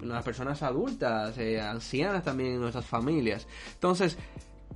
las, 0.00 0.24
personas 0.24 0.62
adultas, 0.62 1.36
eh, 1.38 1.60
ancianas 1.60 2.24
también 2.24 2.54
en 2.54 2.60
nuestras 2.60 2.86
familias. 2.86 3.46
Entonces, 3.74 4.16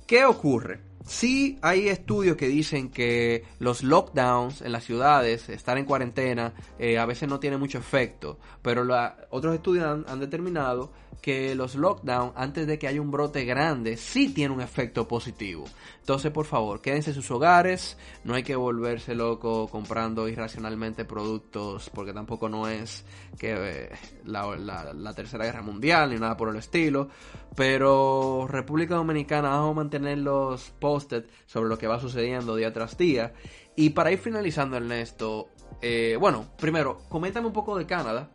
¿qué 0.05 0.25
ocurre? 0.25 0.79
Sí 1.05 1.59
hay 1.61 1.89
estudios 1.89 2.37
que 2.37 2.47
dicen 2.47 2.89
que 2.89 3.43
los 3.59 3.83
lockdowns 3.83 4.61
en 4.61 4.71
las 4.71 4.85
ciudades, 4.85 5.49
estar 5.49 5.77
en 5.77 5.85
cuarentena, 5.85 6.53
eh, 6.79 6.97
a 6.97 7.05
veces 7.05 7.27
no 7.27 7.39
tiene 7.39 7.57
mucho 7.57 7.77
efecto, 7.77 8.39
pero 8.61 8.85
otros 9.29 9.55
estudios 9.55 10.05
han, 10.07 10.19
determinado 10.19 10.91
que 11.21 11.55
los 11.55 11.75
lockdowns, 11.75 12.33
antes 12.35 12.67
de 12.67 12.79
que 12.79 12.87
haya 12.87 13.01
un 13.01 13.11
brote 13.11 13.45
grande, 13.45 13.97
sí 13.97 14.33
tiene 14.33 14.53
un 14.53 14.61
efecto 14.61 15.07
positivo. 15.07 15.65
Entonces, 15.99 16.31
por 16.33 16.45
favor, 16.45 16.81
quédense 16.81 17.11
en 17.11 17.15
sus 17.15 17.31
hogares, 17.31 17.97
no 18.25 18.33
hay 18.33 18.43
que 18.43 18.57
volverse 18.57 19.15
loco 19.15 19.69
comprando 19.69 20.27
irracionalmente 20.27 21.05
productos, 21.05 21.89
porque 21.93 22.11
tampoco 22.11 22.49
no 22.49 22.67
es 22.67 23.05
que 23.37 23.55
eh, 23.57 23.89
la, 24.25 25.13
Tercera 25.15 25.45
Guerra 25.45 25.61
Mundial 25.61 26.09
ni 26.09 26.17
nada 26.17 26.35
por 26.35 26.49
el 26.49 26.57
estilo, 26.57 27.07
pero 27.55 28.45
República 28.49 28.95
Dominicana 28.95 29.49
vamos 29.49 29.71
a 29.71 29.75
mantener 29.75 30.17
los 30.17 30.71
posted 30.93 31.25
sobre 31.47 31.69
lo 31.69 31.77
que 31.79 31.87
va 31.87 31.99
sucediendo 31.99 32.55
día 32.55 32.71
tras 32.71 32.95
día. 32.97 33.33
Y 33.75 33.89
para 33.91 34.11
ir 34.11 34.19
finalizando, 34.19 34.77
Ernesto, 34.77 35.49
eh, 35.81 36.15
bueno, 36.19 36.45
primero, 36.59 36.99
coméntame 37.09 37.47
un 37.47 37.53
poco 37.53 37.75
de 37.75 37.87
Canadá 37.87 38.29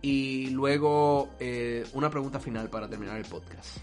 y 0.00 0.48
luego 0.50 1.28
eh, 1.38 1.84
una 1.92 2.08
pregunta 2.08 2.40
final 2.40 2.70
para 2.70 2.88
terminar 2.88 3.18
el 3.18 3.26
podcast. 3.26 3.76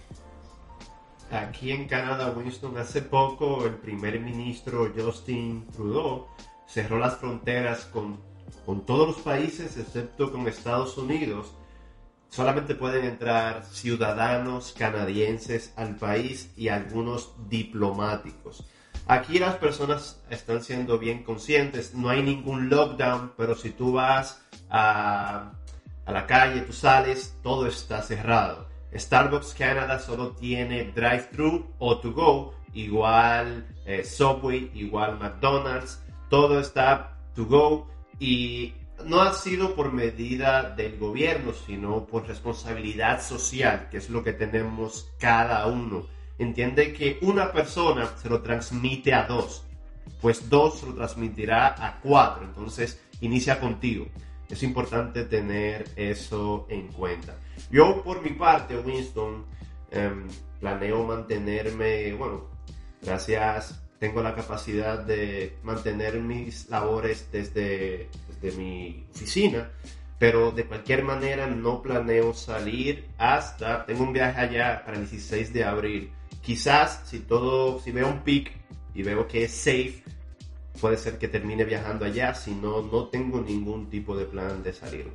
Aquí 1.30 1.72
en 1.72 1.88
Canadá, 1.88 2.34
Winston, 2.36 2.76
hace 2.78 3.04
poco 3.04 3.66
el 3.66 3.76
primer 3.76 4.20
ministro 4.20 4.92
Justin 4.96 5.68
Trudeau 5.68 6.26
cerró 6.66 6.98
las 6.98 7.18
fronteras 7.18 7.86
con, 7.86 8.18
con 8.66 8.84
todos 8.84 9.10
los 9.10 9.18
países 9.18 9.78
excepto 9.78 10.32
con 10.32 10.48
Estados 10.48 10.98
Unidos. 10.98 11.54
Solamente 12.30 12.76
pueden 12.76 13.06
entrar 13.06 13.64
ciudadanos 13.66 14.74
canadienses 14.78 15.74
al 15.76 15.96
país 15.96 16.52
y 16.56 16.68
algunos 16.68 17.34
diplomáticos. 17.50 18.64
Aquí 19.08 19.40
las 19.40 19.56
personas 19.56 20.22
están 20.30 20.62
siendo 20.62 21.00
bien 21.00 21.24
conscientes, 21.24 21.94
no 21.94 22.10
hay 22.10 22.22
ningún 22.22 22.70
lockdown, 22.70 23.32
pero 23.38 23.56
si 23.56 23.70
tú 23.70 23.94
vas 23.94 24.42
a, 24.70 25.54
la 26.06 26.28
calle, 26.28 26.62
tú 26.62 26.74
sales, 26.74 27.38
todo 27.42 27.68
está 27.68 28.02
cerrado. 28.02 28.68
Starbucks 28.94 29.54
Canada 29.54 30.00
solo 30.00 30.32
tiene 30.32 30.92
drive-thru 30.92 31.66
o 31.80 31.98
to 32.00 32.12
go, 32.12 32.54
igual 32.74 33.66
eh, 33.86 34.04
Subway, 34.04 34.72
igual 34.74 35.18
McDonald's, 35.18 36.02
todo 36.30 36.60
está 36.60 37.18
to 37.34 37.46
go 37.46 37.88
y 38.20 38.74
no 39.06 39.22
ha 39.22 39.34
sido 39.34 39.76
por 39.76 39.94
medida 39.94 40.72
del 40.76 40.98
gobierno, 40.98 41.54
sino 41.54 42.06
por 42.06 42.28
responsabilidad 42.28 43.22
social, 43.22 43.88
que 43.90 43.98
es 43.98 44.10
lo 44.10 44.24
que 44.24 44.34
tenemos 44.34 45.12
cada 45.20 45.66
uno. 45.68 46.06
Entiende 46.40 46.94
que 46.94 47.18
una 47.22 47.52
persona 47.52 48.12
se 48.18 48.30
lo 48.30 48.42
transmite 48.42 49.14
a 49.14 49.26
dos, 49.26 49.64
pues 50.22 50.50
dos 50.50 50.84
lo 50.84 50.94
transmitirá 50.94 51.76
a 51.86 52.00
cuatro, 52.00 52.46
entonces 52.46 53.02
inicia 53.22 53.60
contigo. 53.60 54.08
Es 54.50 54.64
importante 54.64 55.26
tener 55.26 55.90
eso 55.96 56.68
en 56.70 56.88
cuenta. 56.88 57.36
Yo 57.70 58.04
por 58.04 58.22
mi 58.22 58.32
parte, 58.32 58.78
Winston, 58.78 59.46
em, 59.92 60.28
planeo 60.60 61.04
mantenerme, 61.06 62.14
bueno, 62.14 62.46
gracias, 63.02 63.82
tengo 64.00 64.22
la 64.22 64.36
capacidad 64.36 65.00
de 65.00 65.58
mantener 65.64 66.20
mis 66.20 66.70
labores 66.70 67.30
desde, 67.32 68.10
desde 68.42 68.58
mi 68.58 69.06
oficina, 69.14 69.72
pero 70.20 70.52
de 70.52 70.66
cualquier 70.66 71.04
manera 71.04 71.48
no 71.48 71.82
planeo 71.82 72.34
salir 72.34 73.08
hasta, 73.18 73.86
tengo 73.86 74.04
un 74.04 74.14
viaje 74.14 74.40
allá 74.40 74.84
para 74.86 74.98
el 74.98 75.10
16 75.10 75.54
de 75.54 75.64
abril. 75.64 76.12
Quizás 76.42 77.02
si 77.06 77.20
todo, 77.20 77.80
si 77.80 77.92
veo 77.92 78.08
un 78.08 78.24
pic 78.24 78.52
y 78.94 79.04
veo 79.04 79.28
que 79.28 79.44
es 79.44 79.52
safe, 79.52 80.04
puede 80.80 80.98
ser 80.98 81.18
que 81.18 81.28
termine 81.28 81.66
viajando 81.66 82.06
allá, 82.06 82.34
si 82.34 82.52
no, 82.52 82.82
no 82.82 83.08
tengo 83.08 83.42
ningún 83.42 83.90
tipo 83.90 84.16
de 84.16 84.26
plan 84.26 84.64
de 84.64 84.74
salir. 84.74 85.12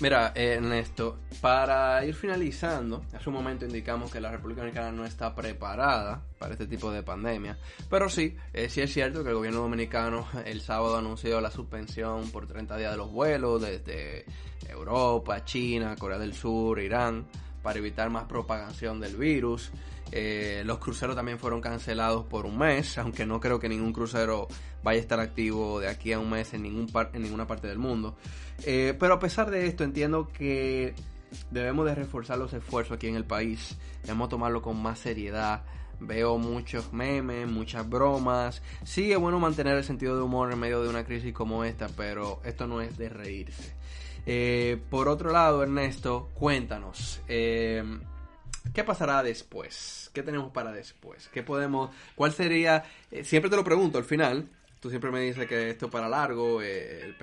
Mira, 0.00 0.32
Ernesto, 0.34 1.18
para 1.40 2.04
ir 2.04 2.14
finalizando, 2.14 3.04
hace 3.12 3.28
un 3.28 3.34
momento 3.36 3.66
indicamos 3.66 4.10
que 4.10 4.20
la 4.20 4.30
República 4.30 4.62
Dominicana 4.62 4.90
no 4.90 5.04
está 5.04 5.34
preparada 5.34 6.22
para 6.38 6.52
este 6.52 6.66
tipo 6.66 6.90
de 6.90 7.02
pandemia, 7.02 7.56
pero 7.88 8.08
sí, 8.08 8.36
eh, 8.52 8.68
sí 8.68 8.80
es 8.80 8.92
cierto 8.92 9.22
que 9.22 9.28
el 9.28 9.36
gobierno 9.36 9.60
dominicano 9.60 10.26
el 10.44 10.60
sábado 10.60 10.96
anunció 10.96 11.40
la 11.40 11.50
suspensión 11.50 12.30
por 12.30 12.46
30 12.46 12.76
días 12.78 12.92
de 12.92 12.96
los 12.96 13.12
vuelos 13.12 13.62
desde 13.62 14.24
Europa, 14.68 15.44
China, 15.44 15.94
Corea 15.96 16.18
del 16.18 16.34
Sur, 16.34 16.80
Irán, 16.80 17.26
para 17.62 17.78
evitar 17.78 18.10
más 18.10 18.24
propagación 18.24 18.98
del 18.98 19.16
virus. 19.16 19.70
Eh, 20.14 20.62
los 20.66 20.78
cruceros 20.78 21.16
también 21.16 21.38
fueron 21.38 21.62
cancelados 21.62 22.26
por 22.26 22.44
un 22.44 22.58
mes, 22.58 22.98
aunque 22.98 23.24
no 23.24 23.40
creo 23.40 23.58
que 23.58 23.68
ningún 23.68 23.92
crucero 23.92 24.46
vaya 24.82 24.98
a 24.98 25.02
estar 25.02 25.18
activo 25.20 25.80
de 25.80 25.88
aquí 25.88 26.12
a 26.12 26.18
un 26.18 26.30
mes 26.30 26.52
en, 26.52 26.62
ningún 26.62 26.86
en 27.14 27.22
ninguna 27.22 27.46
parte 27.46 27.66
del 27.66 27.78
mundo. 27.78 28.16
Eh, 28.64 28.94
pero 28.98 29.14
a 29.14 29.18
pesar 29.18 29.50
de 29.50 29.66
esto, 29.66 29.84
entiendo 29.84 30.28
que 30.28 30.94
debemos 31.50 31.86
de 31.86 31.94
reforzar 31.94 32.36
los 32.36 32.52
esfuerzos 32.52 32.96
aquí 32.96 33.08
en 33.08 33.16
el 33.16 33.24
país. 33.24 33.76
Debemos 34.02 34.28
tomarlo 34.28 34.60
con 34.60 34.80
más 34.80 34.98
seriedad. 34.98 35.64
Veo 35.98 36.36
muchos 36.36 36.92
memes, 36.92 37.48
muchas 37.48 37.88
bromas. 37.88 38.60
Sí 38.84 39.12
es 39.12 39.18
bueno 39.18 39.38
mantener 39.38 39.78
el 39.78 39.84
sentido 39.84 40.16
de 40.16 40.22
humor 40.22 40.52
en 40.52 40.58
medio 40.58 40.82
de 40.82 40.88
una 40.88 41.04
crisis 41.04 41.32
como 41.32 41.64
esta, 41.64 41.88
pero 41.88 42.40
esto 42.44 42.66
no 42.66 42.80
es 42.82 42.98
de 42.98 43.08
reírse. 43.08 43.74
Eh, 44.26 44.80
por 44.90 45.08
otro 45.08 45.30
lado, 45.30 45.62
Ernesto, 45.62 46.30
cuéntanos. 46.34 47.20
¿Qué 48.74 48.84
pasará 48.84 49.22
después? 49.22 50.10
¿Qué 50.14 50.22
tenemos 50.22 50.52
para 50.52 50.72
después? 50.72 51.28
¿Qué 51.32 51.42
podemos, 51.42 51.90
cuál 52.14 52.32
sería, 52.32 52.84
eh, 53.10 53.24
siempre 53.24 53.50
te 53.50 53.56
lo 53.56 53.64
pregunto 53.64 53.98
al 53.98 54.04
final, 54.04 54.48
tú 54.80 54.88
siempre 54.88 55.10
me 55.10 55.20
dices 55.20 55.46
que 55.46 55.70
esto 55.70 55.90
para 55.90 56.08
largo, 56.08 56.60
eh, 56.62 57.14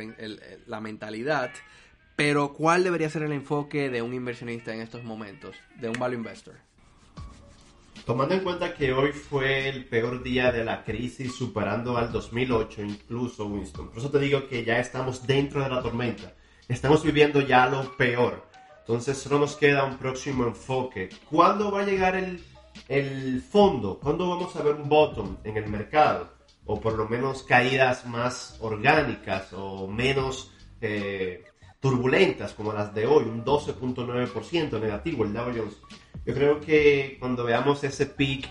la 0.67 0.80
mentalidad, 0.80 1.52
pero 2.15 2.54
¿cuál 2.54 2.84
debería 2.84 3.10
ser 3.10 3.23
el 3.23 3.32
enfoque 3.32 3.89
de 3.89 4.02
un 4.02 4.13
inversionista 4.13 4.73
en 4.73 4.82
estos 4.82 5.04
momentos, 5.04 5.56
de 5.80 5.89
un 5.89 5.97
value 5.97 6.17
investor? 6.17 6.56
Tomando 8.06 8.34
en 8.34 8.41
cuenta 8.41 8.73
que 8.73 8.91
hoy 8.91 9.12
fue 9.12 9.69
el 9.69 9.86
peor 9.86 10.23
día 10.23 10.52
de 10.52 10.65
la 10.65 10.84
crisis, 10.84 11.36
superando 11.36 11.95
al 11.95 12.12
2008 12.12 12.82
incluso, 12.82 13.45
Winston. 13.45 13.89
Por 13.89 13.99
eso 13.99 14.10
te 14.10 14.19
digo 14.19 14.47
que 14.47 14.65
ya 14.65 14.80
estamos 14.80 15.28
dentro 15.28 15.63
de 15.63 15.69
la 15.69 15.82
tormenta. 15.82 16.34
Estamos 16.67 17.04
viviendo 17.04 17.41
ya 17.41 17.67
lo 17.67 17.95
peor. 17.97 18.49
Entonces 18.89 19.19
solo 19.19 19.38
nos 19.38 19.56
queda 19.56 19.84
un 19.84 19.97
próximo 19.97 20.45
enfoque. 20.45 21.10
¿Cuándo 21.30 21.69
va 21.69 21.82
a 21.82 21.86
llegar 21.86 22.15
el, 22.15 23.41
fondo? 23.43 23.99
¿Cuándo 23.99 24.28
vamos 24.28 24.56
a 24.56 24.63
ver 24.63 24.73
un 24.73 24.89
bottom 24.89 25.38
en 25.43 25.58
el 25.58 25.67
mercado? 25.67 26.32
O 26.65 26.82
por 26.82 26.93
lo 26.93 27.08
menos 27.08 27.43
caídas 27.43 28.08
más 28.08 28.58
orgánicas 28.62 29.54
o 29.54 29.86
menos 29.86 30.52
eh, 30.82 31.45
turbulentas 31.80 32.54
como 32.54 32.73
las 32.73 32.91
de 32.95 33.06
hoy, 33.06 33.25
un 33.25 33.45
12.9% 33.45 34.82
negativo 34.82 35.23
el 35.23 35.34
Dow 35.34 35.52
Jones. 35.56 35.78
Yo 36.25 36.34
creo 36.34 36.60
que 36.60 37.17
cuando 37.19 37.43
veamos 37.43 37.84
ese 37.84 38.08
peak, 38.08 38.49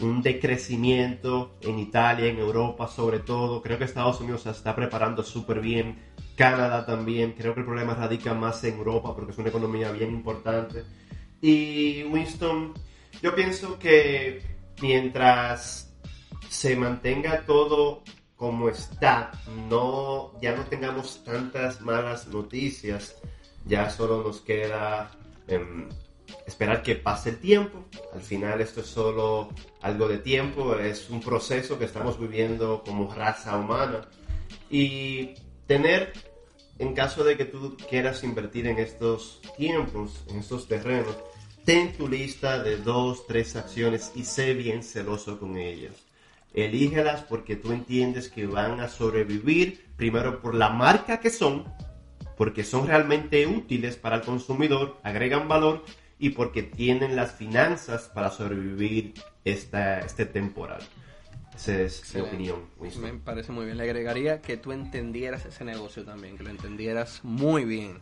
un 0.00 0.22
decrecimiento 0.22 1.58
en 1.60 1.78
Italia, 1.78 2.24
en 2.28 2.38
Europa 2.38 2.88
sobre 2.88 3.18
todo, 3.18 3.60
creo 3.60 3.76
que 3.76 3.84
Estados 3.84 4.18
Unidos 4.22 4.44
se 4.44 4.50
está 4.50 4.74
preparando 4.74 5.22
súper 5.22 5.60
bien 5.60 6.07
Canadá 6.38 6.86
también, 6.86 7.32
creo 7.32 7.52
que 7.52 7.60
el 7.60 7.66
problema 7.66 7.96
radica 7.96 8.32
más 8.32 8.62
en 8.62 8.76
Europa 8.76 9.12
porque 9.12 9.32
es 9.32 9.38
una 9.38 9.48
economía 9.48 9.90
bien 9.90 10.10
importante. 10.10 10.84
Y 11.40 12.04
Winston, 12.04 12.74
yo 13.20 13.34
pienso 13.34 13.76
que 13.76 14.40
mientras 14.80 15.92
se 16.48 16.76
mantenga 16.76 17.44
todo 17.44 18.04
como 18.36 18.68
está, 18.68 19.32
no, 19.68 20.40
ya 20.40 20.54
no 20.54 20.62
tengamos 20.66 21.24
tantas 21.24 21.80
malas 21.80 22.28
noticias, 22.28 23.16
ya 23.64 23.90
solo 23.90 24.22
nos 24.22 24.40
queda 24.40 25.10
em, 25.48 25.88
esperar 26.46 26.84
que 26.84 26.94
pase 26.94 27.30
el 27.30 27.40
tiempo. 27.40 27.84
Al 28.14 28.20
final 28.20 28.60
esto 28.60 28.82
es 28.82 28.86
solo 28.86 29.48
algo 29.82 30.06
de 30.06 30.18
tiempo, 30.18 30.76
es 30.76 31.10
un 31.10 31.20
proceso 31.20 31.80
que 31.80 31.86
estamos 31.86 32.16
viviendo 32.16 32.84
como 32.86 33.12
raza 33.12 33.56
humana. 33.56 34.06
Y 34.70 35.34
tener 35.66 36.12
en 36.78 36.94
caso 36.94 37.24
de 37.24 37.36
que 37.36 37.44
tú 37.44 37.76
quieras 37.88 38.22
invertir 38.22 38.66
en 38.66 38.78
estos 38.78 39.40
tiempos, 39.56 40.24
en 40.28 40.38
estos 40.38 40.68
terrenos, 40.68 41.16
ten 41.64 41.92
tu 41.92 42.08
lista 42.08 42.62
de 42.62 42.76
dos, 42.76 43.26
tres 43.26 43.56
acciones 43.56 44.12
y 44.14 44.24
sé 44.24 44.54
bien 44.54 44.82
celoso 44.82 45.38
con 45.38 45.56
ellas. 45.56 45.92
Elígelas 46.54 47.24
porque 47.28 47.56
tú 47.56 47.72
entiendes 47.72 48.28
que 48.28 48.46
van 48.46 48.80
a 48.80 48.88
sobrevivir, 48.88 49.86
primero 49.96 50.40
por 50.40 50.54
la 50.54 50.70
marca 50.70 51.20
que 51.20 51.30
son, 51.30 51.64
porque 52.36 52.64
son 52.64 52.86
realmente 52.86 53.46
útiles 53.46 53.96
para 53.96 54.16
el 54.16 54.22
consumidor, 54.22 54.98
agregan 55.02 55.48
valor 55.48 55.84
y 56.18 56.30
porque 56.30 56.62
tienen 56.62 57.16
las 57.16 57.32
finanzas 57.32 58.10
para 58.14 58.30
sobrevivir 58.30 59.14
esta, 59.44 60.00
este 60.00 60.24
temporal. 60.24 60.80
Esa 61.58 61.80
es 61.80 62.14
mi 62.14 62.20
opinión. 62.20 62.60
Me 63.00 63.14
parece 63.14 63.50
muy 63.50 63.64
bien. 63.64 63.76
Le 63.76 63.82
agregaría 63.82 64.40
que 64.40 64.56
tú 64.58 64.70
entendieras 64.70 65.44
ese 65.44 65.64
negocio 65.64 66.04
también, 66.04 66.36
que 66.36 66.44
lo 66.44 66.50
entendieras 66.50 67.20
muy 67.24 67.64
bien, 67.64 67.98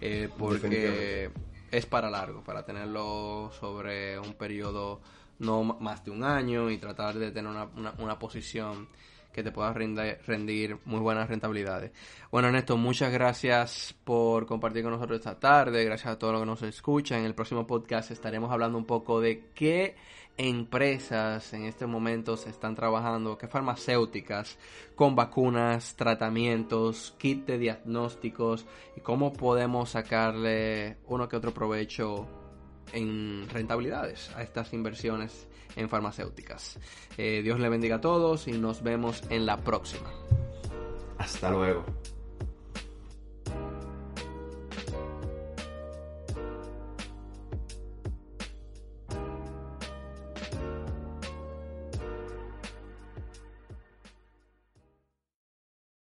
eh, 0.00 0.28
porque 0.36 1.30
es 1.70 1.86
para 1.86 2.10
largo, 2.10 2.42
para 2.42 2.64
tenerlo 2.64 3.52
sobre 3.58 4.18
un 4.18 4.34
periodo 4.34 5.00
no 5.38 5.62
más 5.62 6.04
de 6.04 6.10
un 6.10 6.24
año 6.24 6.68
y 6.68 6.78
tratar 6.78 7.14
de 7.14 7.30
tener 7.30 7.48
una, 7.48 7.68
una, 7.98 8.18
posición 8.18 8.88
que 9.32 9.42
te 9.42 9.52
pueda 9.52 9.72
rendir, 9.72 10.18
rendir, 10.26 10.78
muy 10.84 10.98
buenas 10.98 11.28
rentabilidades. 11.28 11.92
Bueno, 12.32 12.48
Ernesto, 12.48 12.76
muchas 12.76 13.12
gracias 13.12 13.94
por 14.02 14.46
compartir 14.46 14.82
con 14.82 14.92
nosotros 14.92 15.18
esta 15.18 15.38
tarde, 15.38 15.84
gracias 15.84 16.14
a 16.14 16.18
todos 16.18 16.32
los 16.32 16.42
que 16.42 16.46
nos 16.46 16.62
escuchan. 16.62 17.20
En 17.20 17.26
el 17.26 17.34
próximo 17.34 17.66
podcast 17.66 18.10
estaremos 18.10 18.50
hablando 18.50 18.78
un 18.78 18.86
poco 18.86 19.20
de 19.20 19.50
qué 19.54 19.94
empresas 20.36 21.52
en 21.54 21.64
este 21.64 21.86
momento 21.86 22.36
se 22.36 22.50
están 22.50 22.74
trabajando, 22.74 23.38
qué 23.38 23.48
farmacéuticas 23.48 24.58
con 24.94 25.14
vacunas, 25.14 25.96
tratamientos, 25.96 27.14
kit 27.18 27.46
de 27.46 27.58
diagnósticos 27.58 28.66
y 28.96 29.00
cómo 29.00 29.32
podemos 29.32 29.90
sacarle 29.90 30.98
uno 31.06 31.28
que 31.28 31.36
otro 31.36 31.54
provecho 31.54 32.26
en 32.92 33.48
rentabilidades 33.48 34.30
a 34.36 34.42
estas 34.42 34.72
inversiones 34.72 35.48
en 35.74 35.88
farmacéuticas. 35.88 36.78
Eh, 37.16 37.42
Dios 37.42 37.60
le 37.60 37.68
bendiga 37.68 37.96
a 37.96 38.00
todos 38.00 38.48
y 38.48 38.52
nos 38.52 38.82
vemos 38.82 39.22
en 39.30 39.46
la 39.46 39.56
próxima. 39.58 40.10
Hasta 41.18 41.50
luego. 41.50 41.84